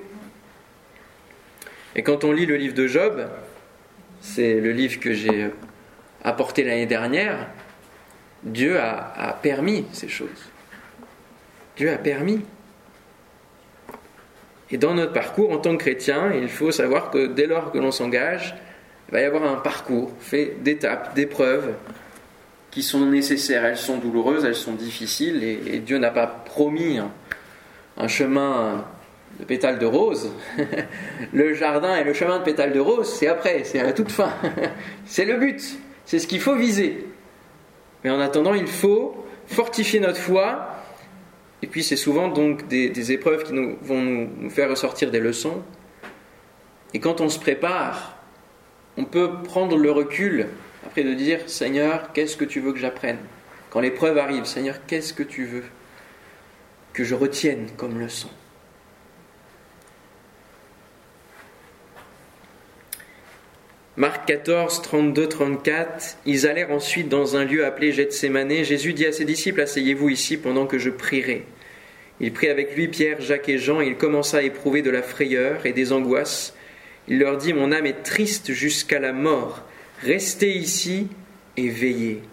Et 1.95 2.03
quand 2.03 2.25
on 2.25 2.33
lit 2.33 2.45
le 2.45 2.57
livre 2.57 2.73
de 2.73 2.87
Job, 2.87 3.29
c'est 4.19 4.59
le 4.59 4.71
livre 4.71 4.99
que 4.99 5.13
j'ai 5.13 5.51
apporté 6.23 6.63
l'année 6.63 6.85
dernière, 6.85 7.47
Dieu 8.43 8.79
a, 8.79 9.37
permis 9.41 9.85
ces 9.93 10.07
choses. 10.07 10.29
Dieu 11.77 11.91
a 11.91 11.97
permis. 11.97 12.41
Et 14.71 14.77
dans 14.77 14.93
notre 14.93 15.13
parcours 15.13 15.51
en 15.51 15.57
tant 15.57 15.71
que 15.77 15.83
chrétien, 15.83 16.31
il 16.33 16.49
faut 16.49 16.71
savoir 16.71 17.11
que 17.11 17.27
dès 17.27 17.47
lors 17.47 17.71
que 17.71 17.77
l'on 17.77 17.91
s'engage, 17.91 18.55
il 19.07 19.13
va 19.13 19.21
y 19.21 19.23
avoir 19.23 19.43
un 19.43 19.55
parcours 19.55 20.11
fait 20.19 20.55
d'étapes, 20.61 21.13
d'épreuves 21.15 21.73
qui 22.71 22.81
sont 22.81 23.05
nécessaires. 23.05 23.65
Elles 23.65 23.77
sont 23.77 23.97
douloureuses, 23.97 24.45
elles 24.45 24.55
sont 24.55 24.73
difficiles, 24.73 25.43
et, 25.43 25.79
Dieu 25.79 25.99
n'a 25.99 26.11
pas 26.11 26.27
promis 26.27 26.99
un, 27.97 28.07
chemin 28.07 28.83
de 29.39 29.45
pétales 29.45 29.79
de 29.79 29.85
rose. 29.85 30.31
le 31.33 31.53
jardin 31.53 31.95
et 31.95 32.03
le 32.03 32.13
chemin 32.13 32.39
de 32.39 32.43
pétales 32.43 32.73
de 32.73 32.79
rose, 32.79 33.13
c'est 33.13 33.27
après, 33.27 33.63
c'est 33.63 33.79
à 33.79 33.83
la 33.83 33.93
toute 33.93 34.11
fin. 34.11 34.31
c'est 35.05 35.25
le 35.25 35.37
but, 35.37 35.77
c'est 36.05 36.19
ce 36.19 36.27
qu'il 36.27 36.41
faut 36.41 36.55
viser. 36.55 37.05
Mais 38.03 38.09
en 38.09 38.19
attendant, 38.19 38.53
il 38.53 38.67
faut 38.67 39.25
fortifier 39.47 39.99
notre 39.99 40.19
foi. 40.19 40.69
Et 41.61 41.67
puis 41.67 41.83
c'est 41.83 41.95
souvent 41.95 42.27
donc 42.27 42.67
des, 42.67 43.11
épreuves 43.11 43.43
qui 43.43 43.53
vont 43.53 44.01
nous, 44.01 44.49
faire 44.49 44.69
ressortir 44.69 45.11
des 45.11 45.19
leçons. 45.19 45.61
Et 46.93 46.99
quand 46.99 47.21
on 47.21 47.29
se 47.29 47.39
prépare, 47.39 48.17
on 48.97 49.05
peut 49.05 49.41
prendre 49.43 49.77
le 49.77 49.91
recul 49.91 50.47
après 50.85 51.03
de 51.03 51.13
dire 51.13 51.49
Seigneur, 51.49 52.11
qu'est-ce 52.13 52.37
que 52.37 52.45
tu 52.45 52.59
veux 52.59 52.73
que 52.73 52.79
j'apprenne? 52.79 53.17
Quand 53.69 53.79
l'épreuve 53.79 54.17
arrive, 54.17 54.45
Seigneur, 54.45 54.85
qu'est-ce 54.85 55.13
que 55.13 55.23
tu 55.23 55.45
veux 55.45 55.63
que 56.91 57.03
je 57.03 57.15
retienne 57.15 57.67
comme 57.77 57.99
leçon? 57.99 58.29
Marc 63.95 64.25
14, 64.25 64.81
32, 64.81 65.27
34. 65.27 66.17
Ils 66.25 66.47
allèrent 66.47 66.71
ensuite 66.71 67.09
dans 67.09 67.35
un 67.35 67.45
lieu 67.45 67.63
appelé 67.63 67.91
Gethsemane. 67.91 68.63
Jésus 68.63 68.93
dit 68.93 69.05
à 69.05 69.11
ses 69.11 69.23
disciples 69.23 69.61
Asseyez-vous 69.61 70.09
ici 70.09 70.37
pendant 70.37 70.65
que 70.65 70.79
je 70.79 70.89
prierai. 70.89 71.45
Il 72.19 72.33
prit 72.33 72.47
avec 72.47 72.75
lui 72.75 72.87
Pierre, 72.87 73.21
Jacques 73.21 73.49
et 73.49 73.59
Jean, 73.59 73.81
et 73.81 73.87
il 73.87 73.95
commença 73.95 74.37
à 74.37 74.41
éprouver 74.41 74.81
de 74.81 74.89
la 74.89 75.03
frayeur 75.03 75.67
et 75.67 75.73
des 75.73 75.93
angoisses. 75.93 76.55
Il 77.07 77.19
leur 77.19 77.37
dit 77.37 77.53
Mon 77.53 77.71
âme 77.71 77.85
est 77.85 78.01
triste 78.01 78.51
jusqu'à 78.51 78.99
la 78.99 79.13
mort. 79.13 79.63
Restez 80.01 80.55
ici 80.55 81.07
et 81.55 81.69
veillez. 81.69 82.23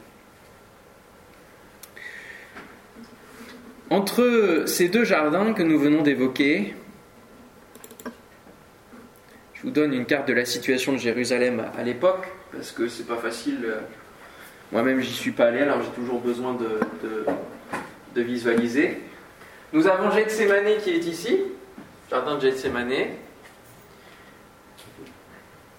Entre 3.91 4.65
ces 4.67 4.89
deux 4.89 5.05
jardins 5.05 5.53
que 5.53 5.63
nous 5.63 5.79
venons 5.79 6.01
d'évoquer, 6.01 6.75
je 9.61 9.67
vous 9.67 9.73
donne 9.73 9.93
une 9.93 10.07
carte 10.07 10.27
de 10.27 10.33
la 10.33 10.47
situation 10.47 10.95
de 10.95 10.99
Jérusalem 10.99 11.67
à 11.77 11.83
l'époque, 11.83 12.27
parce 12.51 12.73
que 12.73 12.89
c'est 12.89 13.07
pas 13.07 13.19
facile. 13.19 13.59
Euh, 13.65 13.81
moi-même, 14.73 15.01
j'y 15.01 15.13
suis 15.13 15.33
pas 15.33 15.47
allé, 15.47 15.61
alors 15.61 15.83
j'ai 15.83 15.91
toujours 15.91 16.21
besoin 16.21 16.55
de, 16.55 18.23
visualiser. 18.23 19.03
Nous 19.75 19.87
avons 19.87 20.11
Gethsemane 20.13 20.79
qui 20.83 20.91
est 20.91 21.05
ici, 21.05 21.43
jardin 22.09 22.37
de 22.37 22.41
Gethsemane. 22.41 22.93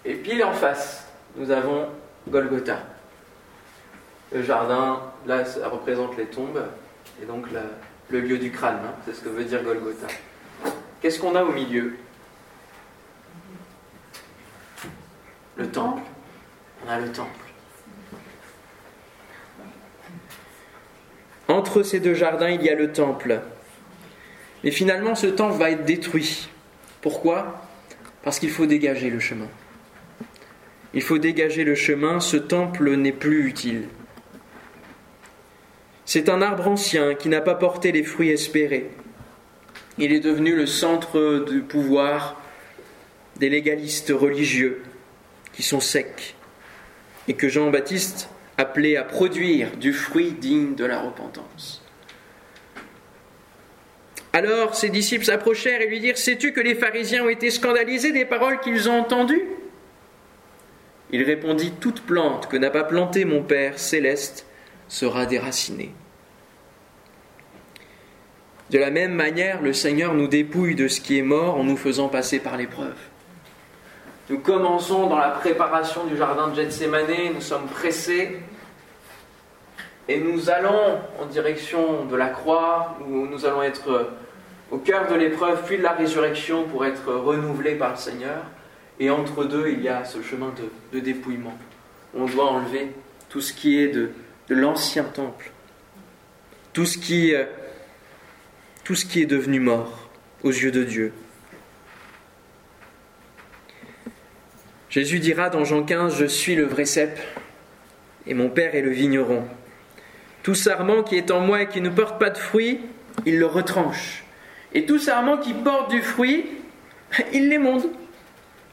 Et 0.05 0.13
pile 0.13 0.43
en 0.43 0.53
face, 0.53 1.07
nous 1.35 1.49
avons 1.49 1.87
Golgotha. 2.29 2.77
Le 4.31 4.43
jardin, 4.43 5.01
là, 5.25 5.43
ça 5.43 5.67
représente 5.69 6.17
les 6.17 6.25
tombes, 6.25 6.63
et 7.21 7.25
donc 7.25 7.47
le 8.09 8.19
lieu 8.19 8.37
du 8.37 8.51
crâne, 8.51 8.79
hein, 8.85 8.93
c'est 9.05 9.15
ce 9.15 9.21
que 9.21 9.29
veut 9.29 9.43
dire 9.43 9.63
Golgotha. 9.63 10.07
Qu'est-ce 11.01 11.19
qu'on 11.19 11.35
a 11.35 11.43
au 11.43 11.51
milieu? 11.51 11.95
Le 15.61 15.67
temple. 15.67 16.01
On 16.83 16.89
a 16.89 16.99
le 16.99 17.11
temple. 17.11 17.45
Entre 21.47 21.83
ces 21.83 21.99
deux 21.99 22.15
jardins, 22.15 22.49
il 22.49 22.63
y 22.63 22.69
a 22.69 22.73
le 22.73 22.91
temple. 22.91 23.41
Mais 24.63 24.71
finalement, 24.71 25.13
ce 25.13 25.27
temple 25.27 25.59
va 25.59 25.69
être 25.69 25.85
détruit. 25.85 26.49
Pourquoi? 27.01 27.61
Parce 28.23 28.39
qu'il 28.39 28.49
faut 28.49 28.65
dégager 28.65 29.11
le 29.11 29.19
chemin. 29.19 29.49
Il 30.95 31.03
faut 31.03 31.19
dégager 31.19 31.63
le 31.63 31.75
chemin, 31.75 32.19
ce 32.19 32.37
temple 32.37 32.95
n'est 32.95 33.11
plus 33.11 33.47
utile. 33.47 33.87
C'est 36.05 36.27
un 36.27 36.41
arbre 36.41 36.67
ancien 36.67 37.13
qui 37.13 37.29
n'a 37.29 37.41
pas 37.41 37.55
porté 37.55 37.91
les 37.91 38.03
fruits 38.03 38.29
espérés. 38.29 38.89
Il 39.99 40.11
est 40.11 40.21
devenu 40.21 40.55
le 40.55 40.65
centre 40.65 41.45
du 41.47 41.61
pouvoir 41.61 42.41
des 43.37 43.49
légalistes 43.49 44.11
religieux 44.11 44.81
qui 45.53 45.63
sont 45.63 45.79
secs 45.79 46.35
et 47.27 47.33
que 47.33 47.49
Jean-Baptiste 47.49 48.29
appelait 48.57 48.97
à 48.97 49.03
produire 49.03 49.75
du 49.77 49.93
fruit 49.93 50.31
digne 50.31 50.75
de 50.75 50.85
la 50.85 50.99
repentance. 50.99 51.83
Alors 54.33 54.75
ses 54.75 54.89
disciples 54.89 55.25
s'approchèrent 55.25 55.81
et 55.81 55.87
lui 55.87 55.99
dirent 55.99 56.17
Sais-tu 56.17 56.53
que 56.53 56.61
les 56.61 56.75
pharisiens 56.75 57.25
ont 57.25 57.29
été 57.29 57.49
scandalisés 57.49 58.11
des 58.11 58.25
paroles 58.25 58.59
qu'ils 58.59 58.89
ont 58.89 58.99
entendues? 58.99 59.45
Il 61.11 61.23
répondit 61.23 61.73
Toute 61.79 62.01
plante 62.01 62.47
que 62.47 62.57
n'a 62.57 62.69
pas 62.69 62.85
plantée 62.85 63.25
mon 63.25 63.43
Père 63.43 63.77
céleste 63.77 64.45
sera 64.87 65.25
déracinée. 65.25 65.91
De 68.69 68.79
la 68.79 68.89
même 68.89 69.13
manière, 69.13 69.61
le 69.61 69.73
Seigneur 69.73 70.13
nous 70.13 70.27
dépouille 70.27 70.75
de 70.75 70.87
ce 70.87 71.01
qui 71.01 71.17
est 71.17 71.23
mort 71.23 71.57
en 71.57 71.65
nous 71.65 71.75
faisant 71.75 72.07
passer 72.07 72.39
par 72.39 72.55
l'épreuve. 72.55 72.95
Nous 74.29 74.39
commençons 74.39 75.07
dans 75.07 75.17
la 75.17 75.29
préparation 75.29 76.05
du 76.05 76.15
jardin 76.15 76.47
de 76.47 76.55
Gethsemane, 76.55 77.33
nous 77.33 77.41
sommes 77.41 77.67
pressés 77.67 78.39
et 80.07 80.19
nous 80.19 80.49
allons 80.49 80.99
en 81.19 81.25
direction 81.25 82.05
de 82.05 82.15
la 82.15 82.27
croix, 82.27 82.97
où 83.07 83.25
nous 83.27 83.45
allons 83.45 83.63
être 83.63 84.09
au 84.71 84.77
cœur 84.77 85.07
de 85.07 85.15
l'épreuve, 85.15 85.63
puis 85.65 85.77
de 85.77 85.83
la 85.83 85.93
résurrection 85.93 86.65
pour 86.65 86.85
être 86.85 87.13
renouvelés 87.13 87.75
par 87.75 87.91
le 87.91 87.97
Seigneur. 87.97 88.43
Et 88.99 89.09
entre 89.09 89.45
deux, 89.45 89.69
il 89.69 89.81
y 89.81 89.89
a 89.89 90.03
ce 90.05 90.21
chemin 90.21 90.53
de, 90.91 90.99
dépouillement. 90.99 91.57
On 92.15 92.25
doit 92.25 92.51
enlever 92.51 92.91
tout 93.29 93.41
ce 93.41 93.53
qui 93.53 93.79
est 93.79 93.87
de, 93.87 94.11
l'ancien 94.49 95.03
temple, 95.03 95.51
tout 96.73 96.85
ce, 96.85 96.97
qui, 96.97 97.33
euh, 97.33 97.45
tout 98.83 98.95
ce 98.95 99.05
qui 99.05 99.21
est 99.21 99.25
devenu 99.25 99.59
mort 99.61 100.09
aux 100.43 100.51
yeux 100.51 100.71
de 100.71 100.83
Dieu. 100.83 101.13
Jésus 104.91 105.19
dira 105.19 105.49
dans 105.49 105.63
Jean 105.63 105.83
15, 105.83 106.17
Je 106.17 106.25
suis 106.25 106.53
le 106.53 106.65
vrai 106.65 106.83
cep, 106.83 107.17
et 108.27 108.33
mon 108.33 108.49
Père 108.49 108.75
est 108.75 108.81
le 108.81 108.89
vigneron. 108.89 109.45
Tout 110.43 110.53
sarment 110.53 111.03
qui 111.03 111.15
est 111.15 111.31
en 111.31 111.39
moi 111.39 111.61
et 111.61 111.67
qui 111.69 111.79
ne 111.79 111.89
porte 111.89 112.19
pas 112.19 112.29
de 112.29 112.37
fruit, 112.37 112.81
il 113.25 113.39
le 113.39 113.45
retranche. 113.45 114.25
Et 114.73 114.85
tout 114.85 114.99
sarment 114.99 115.37
qui 115.37 115.53
porte 115.53 115.91
du 115.91 116.01
fruit, 116.01 116.45
il 117.33 117.47
l'émonde, 117.47 117.85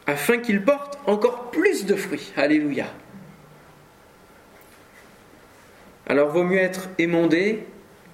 afin 0.09 0.39
qu'il 0.39 0.63
porte 0.63 0.99
encore 1.07 1.53
plus 1.53 1.87
de 1.87 1.95
fruits. 1.95 2.33
Alléluia. 2.37 2.87
Alors 6.09 6.31
vaut 6.31 6.43
mieux 6.43 6.59
être 6.59 6.89
émondé 6.99 7.65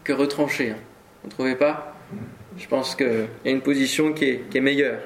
que 0.02 0.12
retranché. 0.12 0.72
Hein. 0.72 0.76
Vous 1.22 1.28
ne 1.28 1.32
trouvez 1.32 1.54
pas? 1.54 1.96
Je 2.58 2.66
pense 2.66 2.94
qu'il 2.96 3.28
y 3.46 3.48
a 3.48 3.50
une 3.50 3.62
position 3.62 4.12
qui 4.12 4.40
est 4.54 4.60
meilleure. 4.60 5.00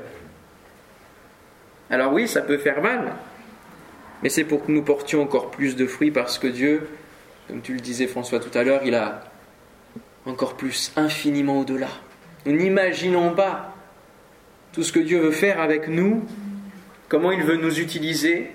Alors 1.90 2.12
oui, 2.12 2.29
ça 2.29 2.42
peut 2.42 2.59
faire 2.59 2.83
mal, 2.83 3.14
mais 4.22 4.29
c'est 4.29 4.44
pour 4.44 4.64
que 4.64 4.72
nous 4.72 4.83
portions 4.83 5.22
encore 5.22 5.51
plus 5.51 5.77
de 5.77 5.87
fruits 5.87 6.11
parce 6.11 6.38
que 6.38 6.46
Dieu, 6.46 6.88
comme 7.48 7.62
tu 7.62 7.72
le 7.72 7.81
disais 7.81 8.07
François 8.07 8.40
tout 8.40 8.57
à 8.57 8.62
l'heure, 8.62 8.83
il 8.85 8.94
a 8.94 9.24
encore 10.27 10.57
plus, 10.57 10.92
infiniment 10.96 11.61
au-delà. 11.61 11.88
Nous 12.44 12.53
n'imaginons 12.53 13.35
pas 13.35 13.74
tout 14.72 14.83
ce 14.83 14.92
que 14.92 15.01
Dieu 15.01 15.18
veut 15.18 15.31
faire 15.31 15.61
avec 15.61 15.88
nous, 15.88 16.24
comment 17.09 17.33
il 17.33 17.42
veut 17.42 17.57
nous 17.57 17.81
utiliser. 17.81 18.51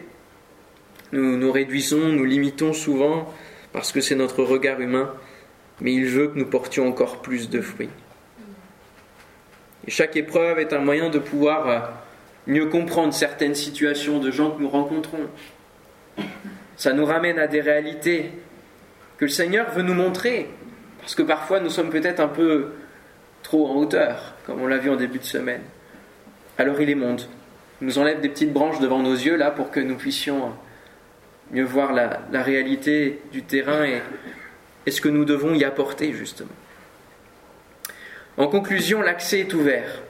Nous 1.11 1.37
nous 1.37 1.51
réduisons, 1.51 2.09
nous 2.09 2.25
limitons 2.25 2.73
souvent 2.73 3.33
parce 3.71 3.91
que 3.91 4.01
c'est 4.01 4.15
notre 4.15 4.43
regard 4.43 4.79
humain, 4.79 5.11
mais 5.81 5.93
il 5.93 6.05
veut 6.05 6.27
que 6.27 6.37
nous 6.37 6.45
portions 6.45 6.87
encore 6.87 7.21
plus 7.21 7.49
de 7.49 7.61
fruits. 7.61 7.89
Chaque 9.87 10.15
épreuve 10.15 10.59
est 10.59 10.71
un 10.71 10.79
moyen 10.79 11.09
de 11.09 11.19
pouvoir 11.19 11.67
euh, 11.67 11.79
mieux 12.47 12.67
comprendre 12.67 13.13
certaines 13.13 13.55
situations 13.55 14.19
de 14.19 14.31
gens 14.31 14.51
que 14.51 14.61
nous 14.61 14.69
rencontrons. 14.69 15.27
Ça 16.75 16.93
nous 16.93 17.05
ramène 17.05 17.39
à 17.39 17.47
des 17.47 17.61
réalités 17.61 18.31
que 19.17 19.25
le 19.25 19.31
Seigneur 19.31 19.71
veut 19.71 19.83
nous 19.83 19.93
montrer, 19.93 20.49
parce 20.99 21.15
que 21.15 21.21
parfois 21.21 21.59
nous 21.59 21.69
sommes 21.69 21.89
peut-être 21.89 22.19
un 22.19 22.27
peu 22.27 22.73
trop 23.43 23.67
en 23.67 23.75
hauteur, 23.75 24.33
comme 24.45 24.61
on 24.61 24.67
l'a 24.67 24.77
vu 24.77 24.89
en 24.89 24.95
début 24.95 25.19
de 25.19 25.23
semaine. 25.23 25.61
Alors 26.57 26.79
il 26.81 26.89
est 26.89 26.95
monde. 26.95 27.21
Il 27.81 27.87
nous 27.87 27.97
enlève 27.97 28.21
des 28.21 28.29
petites 28.29 28.53
branches 28.53 28.79
devant 28.79 28.99
nos 28.99 29.13
yeux 29.13 29.35
là 29.35 29.51
pour 29.51 29.71
que 29.71 29.79
nous 29.79 29.95
puissions 29.95 30.53
mieux 31.51 31.63
voir 31.63 31.93
la, 31.93 32.43
réalité 32.43 33.21
du 33.31 33.43
terrain 33.43 33.85
et 34.85 34.91
ce 34.91 35.01
que 35.01 35.09
nous 35.09 35.25
devons 35.25 35.53
y 35.53 35.63
apporter 35.63 36.13
justement. 36.13 36.49
En 38.37 38.47
conclusion, 38.47 39.01
l'accès 39.01 39.41
est 39.41 39.53
ouvert. 39.53 40.01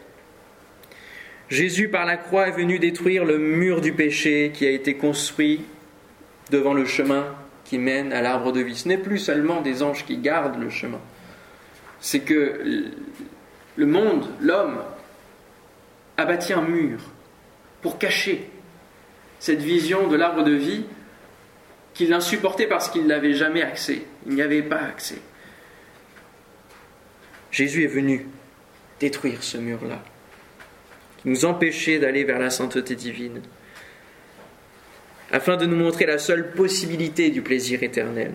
Jésus 1.53 1.87
par 1.87 2.03
la 2.05 2.17
croix 2.17 2.47
est 2.47 2.51
venu 2.53 2.79
détruire 2.79 3.25
le 3.25 3.37
mur 3.37 3.79
du 3.79 3.93
péché 3.93 4.51
qui 4.55 4.65
a 4.65 4.71
été 4.71 4.95
construit 4.95 5.63
devant 6.49 6.73
le 6.73 6.83
chemin 6.83 7.27
qui 7.63 7.77
mène 7.77 8.11
à 8.11 8.23
l'arbre 8.23 8.51
de 8.51 8.59
vie. 8.59 8.75
Ce 8.75 8.87
n'est 8.87 8.97
plus 8.97 9.19
seulement 9.19 9.61
des 9.61 9.83
anges 9.83 10.03
qui 10.03 10.17
gardent 10.17 10.59
le 10.59 10.71
chemin. 10.71 10.99
C'est 11.99 12.21
que 12.21 12.89
le 13.75 13.85
monde, 13.85 14.25
l'homme, 14.41 14.81
a 16.17 16.25
bâti 16.25 16.53
un 16.53 16.63
mur 16.63 16.97
pour 17.83 17.99
cacher 17.99 18.49
cette 19.37 19.61
vision 19.61 20.07
de 20.07 20.15
l'arbre 20.15 20.43
de 20.43 20.53
vie 20.53 20.85
qu'il 21.93 22.13
insupportait 22.13 22.65
parce 22.65 22.89
qu'il 22.89 23.05
n'avait 23.05 23.35
jamais 23.35 23.61
accès. 23.61 24.01
Il 24.25 24.33
n'y 24.33 24.41
avait 24.41 24.63
pas 24.63 24.81
accès. 24.81 25.21
Jésus 27.51 27.83
est 27.83 27.93
venu 27.93 28.25
détruire 28.99 29.43
ce 29.43 29.59
mur-là, 29.59 30.03
nous 31.25 31.45
empêchait 31.45 31.99
d'aller 31.99 32.23
vers 32.23 32.39
la 32.39 32.49
sainteté 32.49 32.95
divine, 32.95 33.41
afin 35.31 35.57
de 35.57 35.65
nous 35.65 35.75
montrer 35.75 36.05
la 36.05 36.17
seule 36.17 36.51
possibilité 36.51 37.29
du 37.29 37.41
plaisir 37.41 37.81
éternel. 37.83 38.33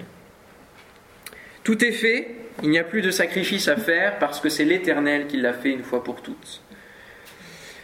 Tout 1.63 1.85
est 1.85 1.93
fait, 1.93 2.35
il 2.63 2.71
n'y 2.71 2.79
a 2.79 2.85
plus 2.85 3.03
de 3.03 3.11
sacrifice 3.11 3.69
à 3.69 3.77
faire 3.77 4.19
parce 4.19 4.41
que 4.41 4.49
c'est 4.49 4.65
l'Éternel 4.65 5.27
qui 5.27 5.37
l'a 5.37 5.53
fait 5.53 5.71
une 5.71 5.85
fois 5.85 6.03
pour 6.03 6.23
toutes. 6.23 6.63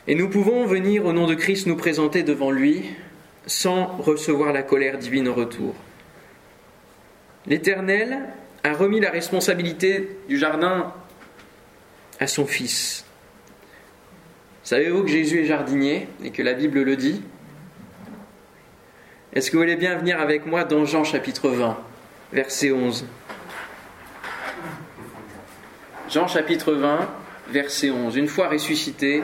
Et 0.07 0.15
nous 0.15 0.29
pouvons 0.29 0.67
venir 0.67 1.07
au 1.07 1.13
nom 1.13 1.27
de 1.27 1.35
Christ 1.35 1.67
nous 1.67 1.77
présenter 1.77 2.23
devant 2.23 2.51
lui 2.51 2.85
sans 3.47 3.87
recevoir 3.99 4.53
la 4.53 4.63
colère 4.63 4.99
divine 4.99 5.29
au 5.29 5.35
retour. 5.35 5.75
L'Éternel 7.47 8.21
a 8.63 8.73
remis 8.73 9.01
la 9.01 9.11
responsabilité 9.11 10.17
du 10.29 10.39
jardin 10.39 10.93
à 12.19 12.27
son 12.27 12.47
fils. 12.47 13.05
Savez-vous 14.65 15.03
que 15.03 15.11
Jésus 15.11 15.43
est 15.43 15.45
jardinier 15.45 16.09
et 16.25 16.31
que 16.31 16.41
la 16.41 16.55
Bible 16.55 16.81
le 16.81 16.97
dit? 16.97 17.21
Est-ce 19.35 19.51
que 19.51 19.57
vous 19.57 19.63
voulez 19.63 19.77
bien 19.77 19.95
venir 19.99 20.19
avec 20.19 20.47
moi 20.47 20.65
dans 20.65 20.87
Jean 20.87 21.05
chapitre 21.05 21.51
20, 21.51 21.77
verset 22.33 22.73
11 22.73 23.05
Jean 26.09 26.27
chapitre 26.27 26.73
20, 26.73 27.11
verset 27.51 27.91
11. 27.91 28.17
Une 28.17 28.27
fois 28.27 28.49
ressuscité, 28.49 29.23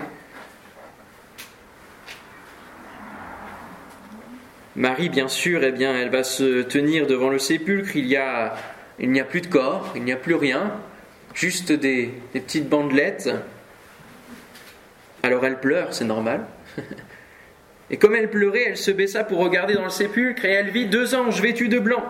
Marie, 4.76 5.08
bien 5.08 5.28
sûr, 5.28 5.64
eh 5.64 5.72
bien, 5.72 5.94
elle 5.94 6.10
va 6.10 6.22
se 6.22 6.60
tenir 6.62 7.06
devant 7.06 7.30
le 7.30 7.38
sépulcre. 7.38 7.96
Il 7.96 8.06
y 8.06 8.16
a, 8.16 8.56
il 8.98 9.10
n'y 9.10 9.20
a 9.20 9.24
plus 9.24 9.40
de 9.40 9.46
corps, 9.46 9.90
il 9.96 10.04
n'y 10.04 10.12
a 10.12 10.16
plus 10.16 10.34
rien, 10.34 10.74
juste 11.32 11.72
des, 11.72 12.12
des 12.34 12.40
petites 12.40 12.68
bandelettes. 12.68 13.30
Alors 15.22 15.44
elle 15.44 15.60
pleure, 15.60 15.92
c'est 15.92 16.04
normal. 16.04 16.46
Et 17.90 17.96
comme 17.96 18.14
elle 18.14 18.30
pleurait, 18.30 18.66
elle 18.68 18.76
se 18.76 18.90
baissa 18.90 19.24
pour 19.24 19.38
regarder 19.38 19.74
dans 19.74 19.84
le 19.84 19.90
sépulcre 19.90 20.44
et 20.44 20.50
elle 20.50 20.70
vit 20.70 20.86
deux 20.86 21.14
anges 21.14 21.42
vêtus 21.42 21.68
de 21.68 21.80
blanc, 21.80 22.04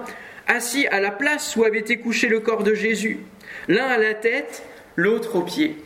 assis 0.47 0.87
à 0.89 1.01
la 1.01 1.11
place 1.11 1.57
où 1.57 1.65
avait 1.65 1.79
été 1.79 1.97
couché 1.97 2.29
le 2.29 2.41
corps 2.41 2.63
de 2.63 2.75
Jésus, 2.75 3.21
l'un 3.67 3.87
à 3.87 3.97
la 3.97 4.15
tête, 4.15 4.63
l'autre 4.97 5.37
aux 5.37 5.43
pieds. 5.43 5.77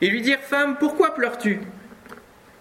Et 0.00 0.08
lui 0.08 0.22
dirent 0.22 0.40
Femme, 0.40 0.76
pourquoi 0.78 1.14
pleures-tu? 1.14 1.60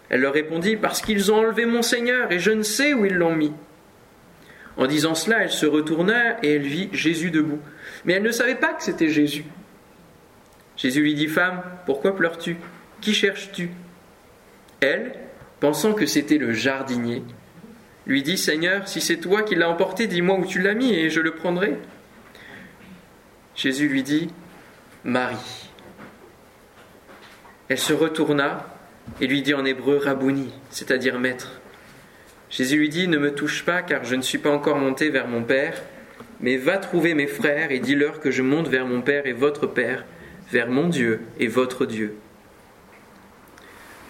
Elle 0.09 0.21
leur 0.21 0.33
répondit 0.33 0.75
Parce 0.75 1.01
qu'ils 1.01 1.31
ont 1.31 1.37
enlevé 1.37 1.65
mon 1.65 1.81
Seigneur, 1.81 2.31
et 2.31 2.39
je 2.39 2.51
ne 2.51 2.63
sais 2.63 2.93
où 2.93 3.05
ils 3.05 3.15
l'ont 3.15 3.35
mis. 3.35 3.53
En 4.77 4.87
disant 4.87 5.13
cela, 5.13 5.43
elle 5.43 5.51
se 5.51 5.67
retourna 5.67 6.43
et 6.43 6.55
elle 6.55 6.63
vit 6.63 6.89
Jésus 6.91 7.29
debout. 7.29 7.59
Mais 8.05 8.13
elle 8.13 8.23
ne 8.23 8.31
savait 8.31 8.55
pas 8.55 8.73
que 8.73 8.83
c'était 8.83 9.09
Jésus. 9.09 9.45
Jésus 10.75 11.01
lui 11.01 11.13
dit 11.13 11.27
Femme, 11.27 11.61
pourquoi 11.85 12.15
pleures-tu? 12.15 12.57
Qui 12.99 13.13
cherches-tu? 13.13 13.69
Elle, 14.83 15.13
pensant 15.61 15.93
que 15.93 16.05
c'était 16.05 16.37
le 16.37 16.51
jardinier, 16.51 17.23
lui 18.05 18.21
dit 18.21 18.37
Seigneur, 18.37 18.85
si 18.87 18.99
c'est 18.99 19.17
toi 19.17 19.43
qui 19.43 19.55
l'as 19.55 19.69
emporté, 19.69 20.07
dis-moi 20.07 20.37
où 20.37 20.45
tu 20.45 20.59
l'as 20.59 20.73
mis 20.73 20.93
et 20.93 21.09
je 21.09 21.21
le 21.21 21.35
prendrai. 21.35 21.77
Jésus 23.55 23.87
lui 23.87 24.03
dit 24.03 24.29
Marie. 25.05 25.69
Elle 27.69 27.79
se 27.79 27.93
retourna 27.93 28.67
et 29.21 29.27
lui 29.27 29.41
dit 29.41 29.53
en 29.53 29.63
hébreu 29.63 29.97
Rabouni, 29.97 30.51
c'est-à-dire 30.69 31.17
maître. 31.17 31.61
Jésus 32.49 32.77
lui 32.77 32.89
dit 32.89 33.07
Ne 33.07 33.17
me 33.17 33.33
touche 33.33 33.63
pas, 33.63 33.81
car 33.83 34.03
je 34.03 34.15
ne 34.15 34.21
suis 34.21 34.37
pas 34.37 34.51
encore 34.51 34.77
monté 34.77 35.09
vers 35.09 35.29
mon 35.29 35.43
Père, 35.43 35.81
mais 36.41 36.57
va 36.57 36.77
trouver 36.77 37.13
mes 37.13 37.27
frères 37.27 37.71
et 37.71 37.79
dis-leur 37.79 38.19
que 38.19 38.31
je 38.31 38.41
monte 38.41 38.67
vers 38.67 38.85
mon 38.85 39.01
Père 39.01 39.27
et 39.27 39.33
votre 39.33 39.65
Père, 39.65 40.03
vers 40.51 40.69
mon 40.69 40.89
Dieu 40.89 41.21
et 41.39 41.47
votre 41.47 41.85
Dieu. 41.85 42.17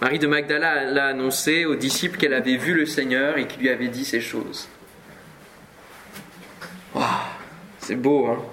Marie 0.04 0.20
de 0.20 0.28
Magdala 0.28 0.84
l'a 0.84 1.06
annoncé 1.06 1.64
aux 1.64 1.76
disciples 1.76 2.18
qu'elle 2.18 2.34
avait 2.34 2.58
vu 2.58 2.74
le 2.74 2.86
Seigneur 2.86 3.38
et 3.38 3.48
qui 3.48 3.58
lui 3.58 3.70
avait 3.70 3.88
dit 3.88 4.04
ces 4.04 4.20
choses. 4.20 4.68
Waouh, 6.94 7.06
c'est 7.80 7.96
beau, 7.96 8.28
hein 8.28 8.44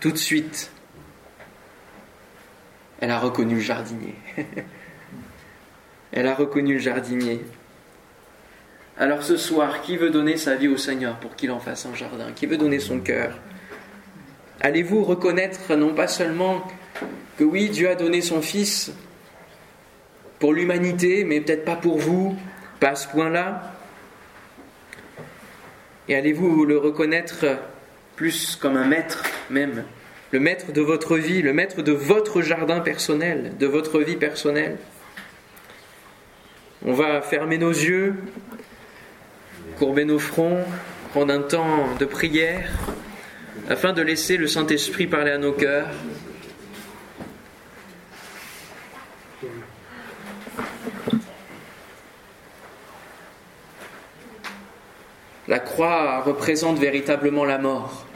Tout 0.00 0.10
de 0.10 0.16
suite, 0.16 0.72
elle 2.98 3.12
a 3.12 3.20
reconnu 3.20 3.54
le 3.54 3.60
jardinier. 3.60 4.16
Elle 6.10 6.26
a 6.26 6.34
reconnu 6.34 6.74
le 6.74 6.80
jardinier. 6.80 7.44
Alors 8.98 9.22
ce 9.22 9.36
soir, 9.36 9.82
qui 9.82 9.96
veut 9.96 10.10
donner 10.10 10.36
sa 10.36 10.56
vie 10.56 10.68
au 10.68 10.76
Seigneur 10.76 11.16
pour 11.20 11.36
qu'il 11.36 11.52
en 11.52 11.60
fasse 11.60 11.86
un 11.86 11.94
jardin? 11.94 12.32
Qui 12.34 12.46
veut 12.46 12.56
donner 12.56 12.80
son 12.80 12.98
cœur? 12.98 13.38
Allez-vous 14.60 15.04
reconnaître 15.04 15.74
non 15.76 15.94
pas 15.94 16.08
seulement 16.08 16.64
que 17.38 17.44
oui, 17.44 17.68
Dieu 17.68 17.88
a 17.88 17.94
donné 17.94 18.20
son 18.20 18.42
Fils 18.42 18.92
pour 20.38 20.52
l'humanité, 20.52 21.24
mais 21.24 21.40
peut-être 21.40 21.64
pas 21.64 21.76
pour 21.76 21.98
vous, 21.98 22.36
pas 22.80 22.90
à 22.90 22.94
ce 22.96 23.08
point-là 23.08 23.72
Et 26.08 26.14
allez-vous 26.14 26.64
le 26.64 26.78
reconnaître 26.78 27.46
plus 28.16 28.56
comme 28.56 28.76
un 28.76 28.86
maître 28.86 29.22
même 29.50 29.84
le 30.32 30.40
maître 30.40 30.72
de 30.72 30.80
votre 30.80 31.16
vie, 31.16 31.42
le 31.42 31.52
maître 31.52 31.80
de 31.82 31.92
votre 31.92 32.42
jardin 32.42 32.80
personnel, 32.80 33.52
de 33.56 33.66
votre 33.66 34.00
vie 34.00 34.16
personnelle? 34.16 34.78
On 36.84 36.92
va 36.92 37.22
fermer 37.22 37.56
nos 37.56 37.70
yeux, 37.70 38.16
courber 39.78 40.04
nos 40.04 40.18
fronts, 40.18 40.64
prendre 41.10 41.32
un 41.32 41.40
temps 41.40 41.86
de 42.00 42.04
prière, 42.04 42.68
afin 43.70 43.92
de 43.92 44.02
laisser 44.02 44.36
le 44.36 44.48
Saint-Esprit 44.48 45.06
parler 45.06 45.30
à 45.30 45.38
nos 45.38 45.52
cœurs. 45.52 45.88
Croix 55.74 56.20
représente 56.20 56.78
véritablement 56.78 57.44
la 57.44 57.58
mort. 57.58 58.06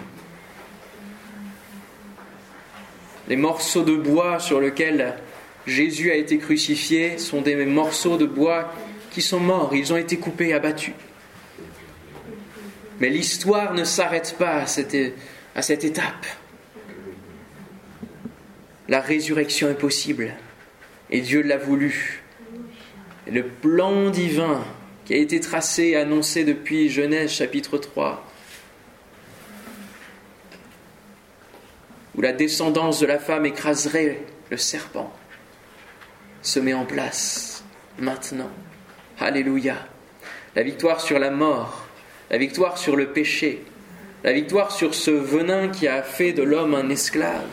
Les 3.27 3.35
morceaux 3.35 3.83
de 3.83 3.97
bois 3.97 4.39
sur 4.39 4.61
lesquels 4.61 5.17
Jésus 5.67 6.13
a 6.13 6.15
été 6.15 6.39
crucifié 6.39 7.19
sont 7.19 7.43
des 7.43 7.57
morceaux 7.67 8.17
de 8.17 8.27
bois 8.27 8.73
qui 9.11 9.23
sont 9.23 9.41
morts, 9.41 9.75
ils 9.75 9.93
ont 9.93 9.97
été 9.97 10.19
coupés, 10.19 10.55
abattus. 10.55 10.95
Mais 13.01 13.09
l'histoire 13.09 13.75
ne 13.75 13.83
s'arrête 13.83 14.37
pas 14.39 14.63
à 14.63 14.67
cette, 14.67 15.85
étape. 15.85 16.27
La 18.89 19.01
résurrection 19.01 19.69
est 19.69 19.75
possible 19.75 20.33
et 21.11 21.23
Dieu 21.23 21.43
l'a 21.43 21.59
voulu. 21.59 22.23
Le 23.27 23.43
plan 23.43 24.11
divin 24.11 24.63
qui 25.09 25.15
a 25.15 25.17
été 25.17 25.41
tracé 25.41 25.85
et 25.85 25.97
annoncé 25.97 26.45
depuis 26.45 26.91
Genèse 26.91 27.31
chapitre 27.31 27.79
3 27.79 28.25
où 32.15 32.21
la 32.21 32.33
descendance 32.33 33.01
de 33.01 33.07
la 33.07 33.19
femme 33.19 33.47
écraserait 33.47 34.21
le 34.51 34.59
serpent, 34.59 35.11
se 36.43 36.61
met 36.61 36.75
en 36.75 36.85
place 36.85 37.65
maintenant. 37.99 38.51
Alléluia. 39.19 39.77
La 40.55 40.63
victoire 40.63 41.01
sur 41.01 41.19
la 41.19 41.31
mort, 41.31 41.87
la 42.31 42.37
victoire 42.37 42.77
sur 42.77 42.95
le 42.95 43.13
péché, 43.13 43.65
la 44.25 44.33
victoire 44.33 44.73
sur 44.73 44.95
ce 44.95 45.11
venin 45.11 45.69
qui 45.69 45.89
a 45.89 46.03
fait 46.03 46.33
de 46.33 46.43
l'homme 46.43 46.75
un 46.75 46.91
esclave 46.91 47.47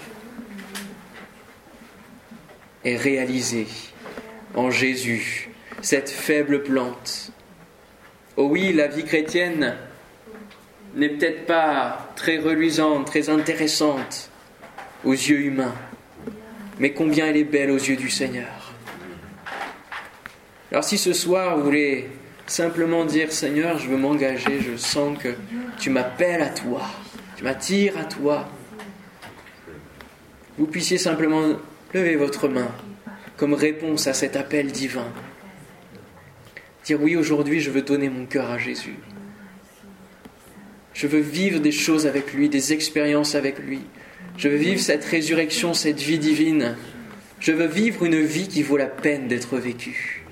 est 2.83 2.97
réalisée 2.97 3.67
en 4.55 4.71
Jésus, 4.71 5.51
cette 5.81 6.09
faible 6.09 6.63
plante. 6.63 7.24
Oh 8.37 8.47
oui, 8.51 8.73
la 8.73 8.87
vie 8.87 9.05
chrétienne 9.05 9.75
n'est 10.93 11.09
peut-être 11.09 11.45
pas 11.45 12.11
très 12.17 12.37
reluisante, 12.37 13.07
très 13.07 13.29
intéressante, 13.29 14.29
aux 15.05 15.13
yeux 15.13 15.39
humains, 15.39 15.75
mais 16.79 16.91
combien 16.91 17.27
elle 17.27 17.37
est 17.37 17.45
belle 17.45 17.71
aux 17.71 17.77
yeux 17.77 17.95
du 17.95 18.09
Seigneur. 18.09 18.73
Alors 20.71 20.83
si 20.83 20.97
ce 20.97 21.13
soir 21.13 21.57
vous 21.57 21.63
voulez 21.63 22.09
simplement 22.45 23.05
dire 23.05 23.31
Seigneur, 23.31 23.77
je 23.77 23.87
veux 23.87 23.97
m'engager, 23.97 24.59
je 24.59 24.75
sens 24.75 25.17
que 25.17 25.29
tu 25.79 25.89
m'appelles 25.89 26.41
à 26.41 26.49
toi, 26.49 26.81
tu 27.37 27.43
m'attires 27.45 27.97
à 27.97 28.03
toi, 28.03 28.49
vous 30.57 30.67
puissiez 30.67 30.97
simplement 30.97 31.41
lever 31.93 32.17
votre 32.17 32.49
main 32.49 32.71
comme 33.37 33.53
réponse 33.53 34.07
à 34.07 34.13
cet 34.13 34.35
appel 34.35 34.71
divin. 34.71 35.07
Dire 36.85 37.01
oui, 37.01 37.15
aujourd'hui 37.15 37.59
je 37.59 37.71
veux 37.71 37.81
donner 37.81 38.09
mon 38.09 38.25
cœur 38.25 38.51
à 38.51 38.59
Jésus. 38.59 38.95
Je 40.93 41.07
veux 41.07 41.19
vivre 41.19 41.59
des 41.59 41.71
choses 41.71 42.05
avec 42.05 42.33
lui, 42.33 42.47
des 42.47 42.73
expériences 42.73 43.33
avec 43.35 43.59
lui. 43.59 43.81
Je 44.37 44.49
veux 44.49 44.55
vivre 44.55 44.79
cette 44.79 45.03
résurrection, 45.03 45.73
cette 45.73 45.99
vie 45.99 46.19
divine 46.19 46.77
Je 47.39 47.51
veux 47.51 47.65
vivre 47.65 48.05
une 48.05 48.21
vie 48.21 48.47
qui 48.47 48.61
vaut 48.61 48.77
la 48.77 48.85
peine 48.85 49.27
d'être 49.27 49.57
vécue. 49.57 50.23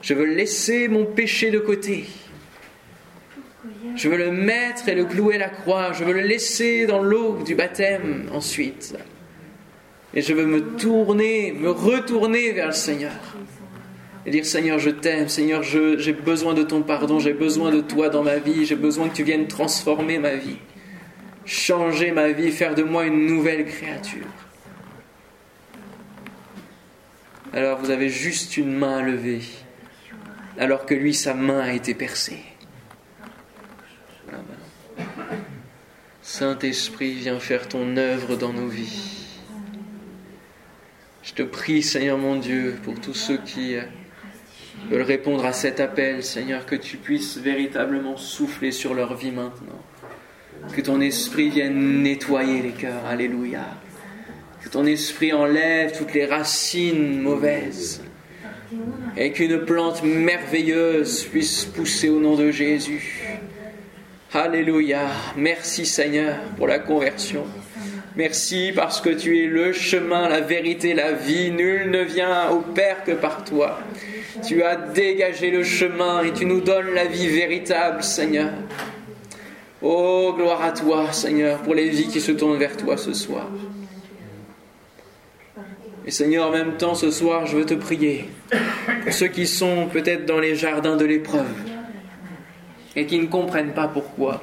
Je 0.00 0.14
veux 0.14 0.24
laisser 0.26 0.86
mon 0.88 1.04
péché 1.04 1.50
de 1.50 1.58
côté. 1.58 2.04
Je 3.96 4.08
veux 4.08 4.16
le 4.16 4.30
mettre 4.30 4.88
et 4.88 4.94
le 4.94 5.04
clouer 5.04 5.34
à 5.34 5.38
la 5.38 5.48
croix. 5.48 5.92
Je 5.92 6.04
veux 6.04 6.12
le 6.12 6.22
laisser 6.22 6.86
dans 6.86 7.02
l'eau 7.02 7.42
du 7.44 7.56
baptême 7.56 8.30
ensuite. 8.32 8.94
Et 10.14 10.22
je 10.22 10.32
veux 10.32 10.46
me 10.46 10.76
tourner, 10.76 11.52
me 11.52 11.70
retourner 11.70 12.52
vers 12.52 12.68
le 12.68 12.72
Seigneur. 12.72 13.36
Et 14.26 14.30
dire 14.30 14.44
Seigneur, 14.44 14.78
je 14.78 14.90
t'aime. 14.90 15.28
Seigneur, 15.28 15.62
j'ai 15.62 16.12
besoin 16.12 16.54
de 16.54 16.62
ton 16.62 16.82
pardon. 16.82 17.18
J'ai 17.18 17.32
besoin 17.32 17.70
de 17.70 17.80
toi 17.80 18.08
dans 18.08 18.22
ma 18.22 18.36
vie. 18.36 18.66
J'ai 18.66 18.76
besoin 18.76 19.08
que 19.08 19.14
tu 19.14 19.24
viennes 19.24 19.46
transformer 19.46 20.18
ma 20.18 20.34
vie. 20.34 20.58
Changer 21.44 22.10
ma 22.10 22.28
vie, 22.28 22.50
faire 22.50 22.74
de 22.74 22.82
moi 22.82 23.06
une 23.06 23.26
nouvelle 23.26 23.64
créature. 23.64 24.26
Alors 27.54 27.78
vous 27.78 27.90
avez 27.90 28.10
juste 28.10 28.58
une 28.58 28.74
main 28.74 28.98
à 28.98 29.02
lever, 29.02 29.40
alors 30.58 30.84
que 30.84 30.92
lui, 30.92 31.14
sa 31.14 31.32
main 31.32 31.60
a 31.60 31.72
été 31.72 31.94
percée. 31.94 32.42
Saint-Esprit, 36.20 37.14
viens 37.14 37.40
faire 37.40 37.66
ton 37.66 37.96
œuvre 37.96 38.36
dans 38.36 38.52
nos 38.52 38.68
vies. 38.68 39.38
Je 41.22 41.32
te 41.32 41.42
prie, 41.42 41.82
Seigneur 41.82 42.18
mon 42.18 42.36
Dieu, 42.36 42.76
pour 42.84 43.00
tous 43.00 43.14
ceux 43.14 43.38
qui 43.38 43.74
veulent 44.90 45.02
répondre 45.02 45.44
à 45.44 45.52
cet 45.52 45.80
appel, 45.80 46.22
Seigneur, 46.22 46.66
que 46.66 46.76
tu 46.76 46.96
puisses 46.96 47.38
véritablement 47.38 48.16
souffler 48.16 48.72
sur 48.72 48.94
leur 48.94 49.14
vie 49.16 49.30
maintenant. 49.30 49.80
Que 50.74 50.80
ton 50.80 51.00
esprit 51.00 51.50
vienne 51.50 52.02
nettoyer 52.02 52.62
les 52.62 52.72
cœurs. 52.72 53.04
Alléluia. 53.06 53.64
Que 54.62 54.68
ton 54.68 54.86
esprit 54.86 55.32
enlève 55.32 55.96
toutes 55.96 56.14
les 56.14 56.26
racines 56.26 57.20
mauvaises. 57.20 58.02
Et 59.16 59.32
qu'une 59.32 59.64
plante 59.64 60.02
merveilleuse 60.02 61.24
puisse 61.24 61.64
pousser 61.64 62.08
au 62.08 62.20
nom 62.20 62.36
de 62.36 62.50
Jésus. 62.50 63.24
Alléluia. 64.32 65.06
Merci 65.36 65.86
Seigneur 65.86 66.36
pour 66.56 66.66
la 66.66 66.78
conversion. 66.78 67.46
Merci 68.18 68.72
parce 68.74 69.00
que 69.00 69.10
tu 69.10 69.38
es 69.38 69.46
le 69.46 69.72
chemin, 69.72 70.28
la 70.28 70.40
vérité, 70.40 70.92
la 70.92 71.12
vie. 71.12 71.52
Nul 71.52 71.88
ne 71.88 72.02
vient 72.02 72.50
au 72.50 72.58
Père 72.58 73.04
que 73.04 73.12
par 73.12 73.44
toi. 73.44 73.78
Tu 74.44 74.64
as 74.64 74.74
dégagé 74.74 75.52
le 75.52 75.62
chemin 75.62 76.24
et 76.24 76.32
tu 76.32 76.44
nous 76.44 76.60
donnes 76.60 76.92
la 76.96 77.04
vie 77.04 77.28
véritable, 77.28 78.02
Seigneur. 78.02 78.50
Oh, 79.82 80.34
gloire 80.36 80.64
à 80.64 80.72
toi, 80.72 81.12
Seigneur, 81.12 81.62
pour 81.62 81.76
les 81.76 81.90
vies 81.90 82.08
qui 82.08 82.20
se 82.20 82.32
tournent 82.32 82.58
vers 82.58 82.76
toi 82.76 82.96
ce 82.96 83.12
soir. 83.12 83.46
Et 86.04 86.10
Seigneur, 86.10 86.48
en 86.48 86.50
même 86.50 86.76
temps, 86.76 86.96
ce 86.96 87.12
soir, 87.12 87.46
je 87.46 87.56
veux 87.56 87.66
te 87.66 87.74
prier 87.74 88.24
pour 89.04 89.12
ceux 89.12 89.28
qui 89.28 89.46
sont 89.46 89.86
peut-être 89.92 90.26
dans 90.26 90.40
les 90.40 90.56
jardins 90.56 90.96
de 90.96 91.04
l'épreuve 91.04 91.46
et 92.96 93.06
qui 93.06 93.20
ne 93.20 93.26
comprennent 93.26 93.74
pas 93.74 93.86
pourquoi. 93.86 94.42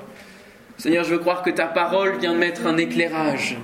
Seigneur, 0.78 1.04
je 1.04 1.12
veux 1.12 1.20
croire 1.20 1.42
que 1.42 1.50
ta 1.50 1.68
parole 1.68 2.18
vient 2.20 2.34
mettre 2.34 2.68
un 2.68 2.78
éclairage. 2.78 3.58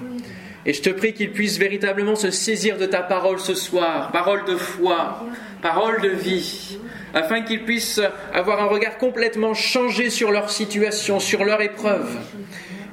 Et 0.66 0.74
je 0.74 0.82
te 0.82 0.90
prie 0.90 1.14
qu'ils 1.14 1.32
puissent 1.32 1.58
véritablement 1.58 2.16
se 2.16 2.32
saisir 2.32 2.78
de 2.78 2.86
ta 2.86 3.02
parole 3.02 3.40
ce 3.40 3.56
soir, 3.56 4.12
parole 4.12 4.46
de 4.46 4.56
foi, 4.56 5.26
parole 5.62 6.02
de 6.02 6.10
vie, 6.10 6.78
afin 7.14 7.42
qu'ils 7.42 7.64
puissent 7.64 8.02
avoir 8.34 8.62
un 8.62 8.68
regard 8.68 8.98
complètement 8.98 9.54
changé 9.54 10.10
sur 10.10 10.32
leur 10.32 10.50
situation, 10.50 11.20
sur 11.20 11.44
leur 11.44 11.62
épreuve. 11.62 12.18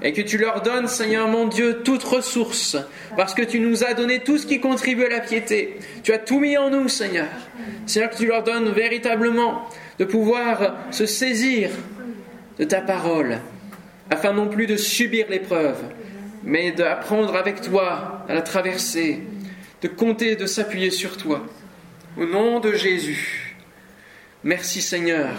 Et 0.01 0.13
que 0.13 0.23
tu 0.23 0.39
leur 0.39 0.63
donnes, 0.63 0.87
Seigneur 0.87 1.29
mon 1.29 1.47
Dieu, 1.47 1.83
toute 1.85 2.05
ressource, 2.05 2.77
parce 3.17 3.35
que 3.35 3.43
tu 3.43 3.61
nous 3.61 3.85
as 3.85 3.95
donné 3.95 4.21
tout 4.21 4.39
ce 4.39 4.47
qui 4.47 4.61
contribue 4.61 5.05
à 5.05 5.09
la 5.09 5.21
piété. 5.21 5.79
Tu 6.05 6.13
as 6.13 6.19
tout 6.19 6.39
mis 6.39 6.57
en 6.57 6.71
nous, 6.71 6.89
Seigneur. 6.89 7.27
Seigneur, 7.85 8.11
que 8.11 8.17
tu 8.17 8.27
leur 8.27 8.45
donnes 8.45 8.71
véritablement 8.71 9.69
de 9.99 10.05
pouvoir 10.05 10.77
se 10.91 11.05
saisir 11.05 11.71
de 12.59 12.65
ta 12.65 12.81
parole, 12.81 13.39
afin 14.11 14.33
non 14.33 14.49
plus 14.49 14.67
de 14.67 14.77
subir 14.77 15.27
l'épreuve, 15.29 15.83
mais 16.45 16.73
d'apprendre 16.73 17.37
avec 17.37 17.61
toi 17.61 18.25
à 18.29 18.35
la 18.35 18.43
traverser, 18.43 19.23
de 19.83 19.89
compter, 19.89 20.37
de 20.37 20.47
s'appuyer 20.47 20.91
sur 20.91 21.17
toi. 21.17 21.47
Au 22.17 22.27
nom 22.27 22.61
de 22.61 22.73
Jésus, 22.73 23.57
merci 24.45 24.81
Seigneur. 24.81 25.35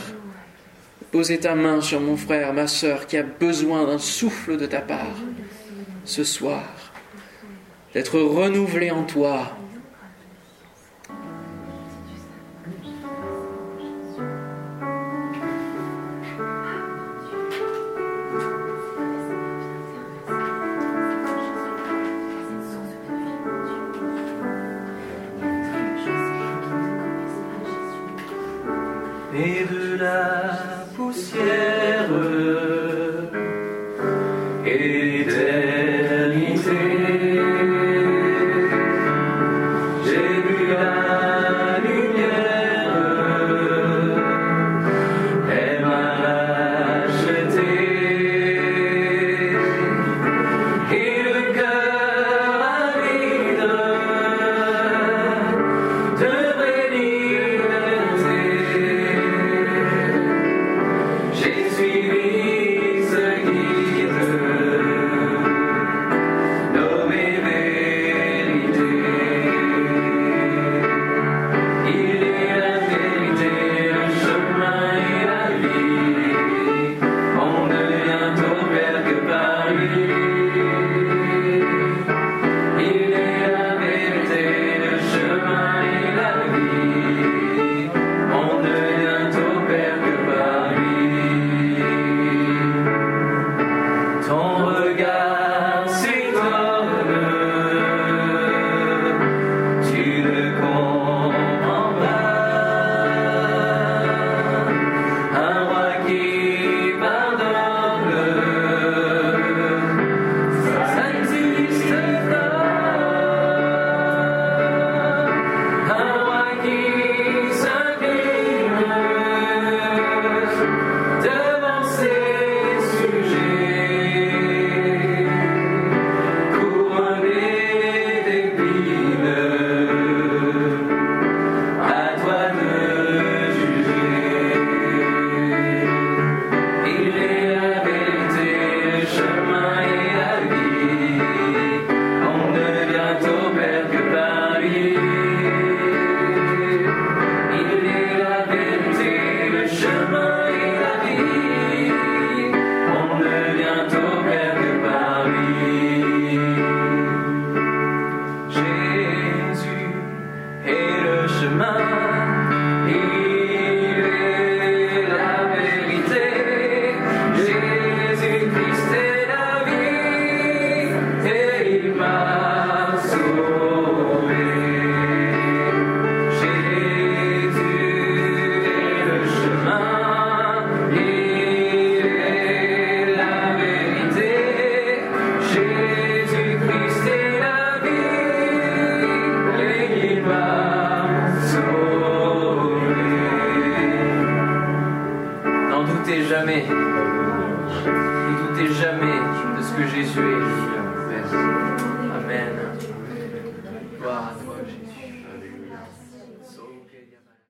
Posez 1.12 1.40
ta 1.40 1.56
main 1.56 1.82
sur 1.82 2.00
mon 2.00 2.16
frère, 2.16 2.54
ma 2.54 2.68
soeur, 2.68 3.08
qui 3.08 3.18
a 3.18 3.24
besoin 3.24 3.86
d'un 3.86 3.98
souffle 3.98 4.58
de 4.58 4.66
ta 4.66 4.80
part 4.80 5.18
ce 6.06 6.24
soir, 6.24 6.64
d'être 7.94 8.20
renouvelé 8.20 8.92
en 8.92 9.04
toi, 9.04 9.58
poussière. 31.12 32.39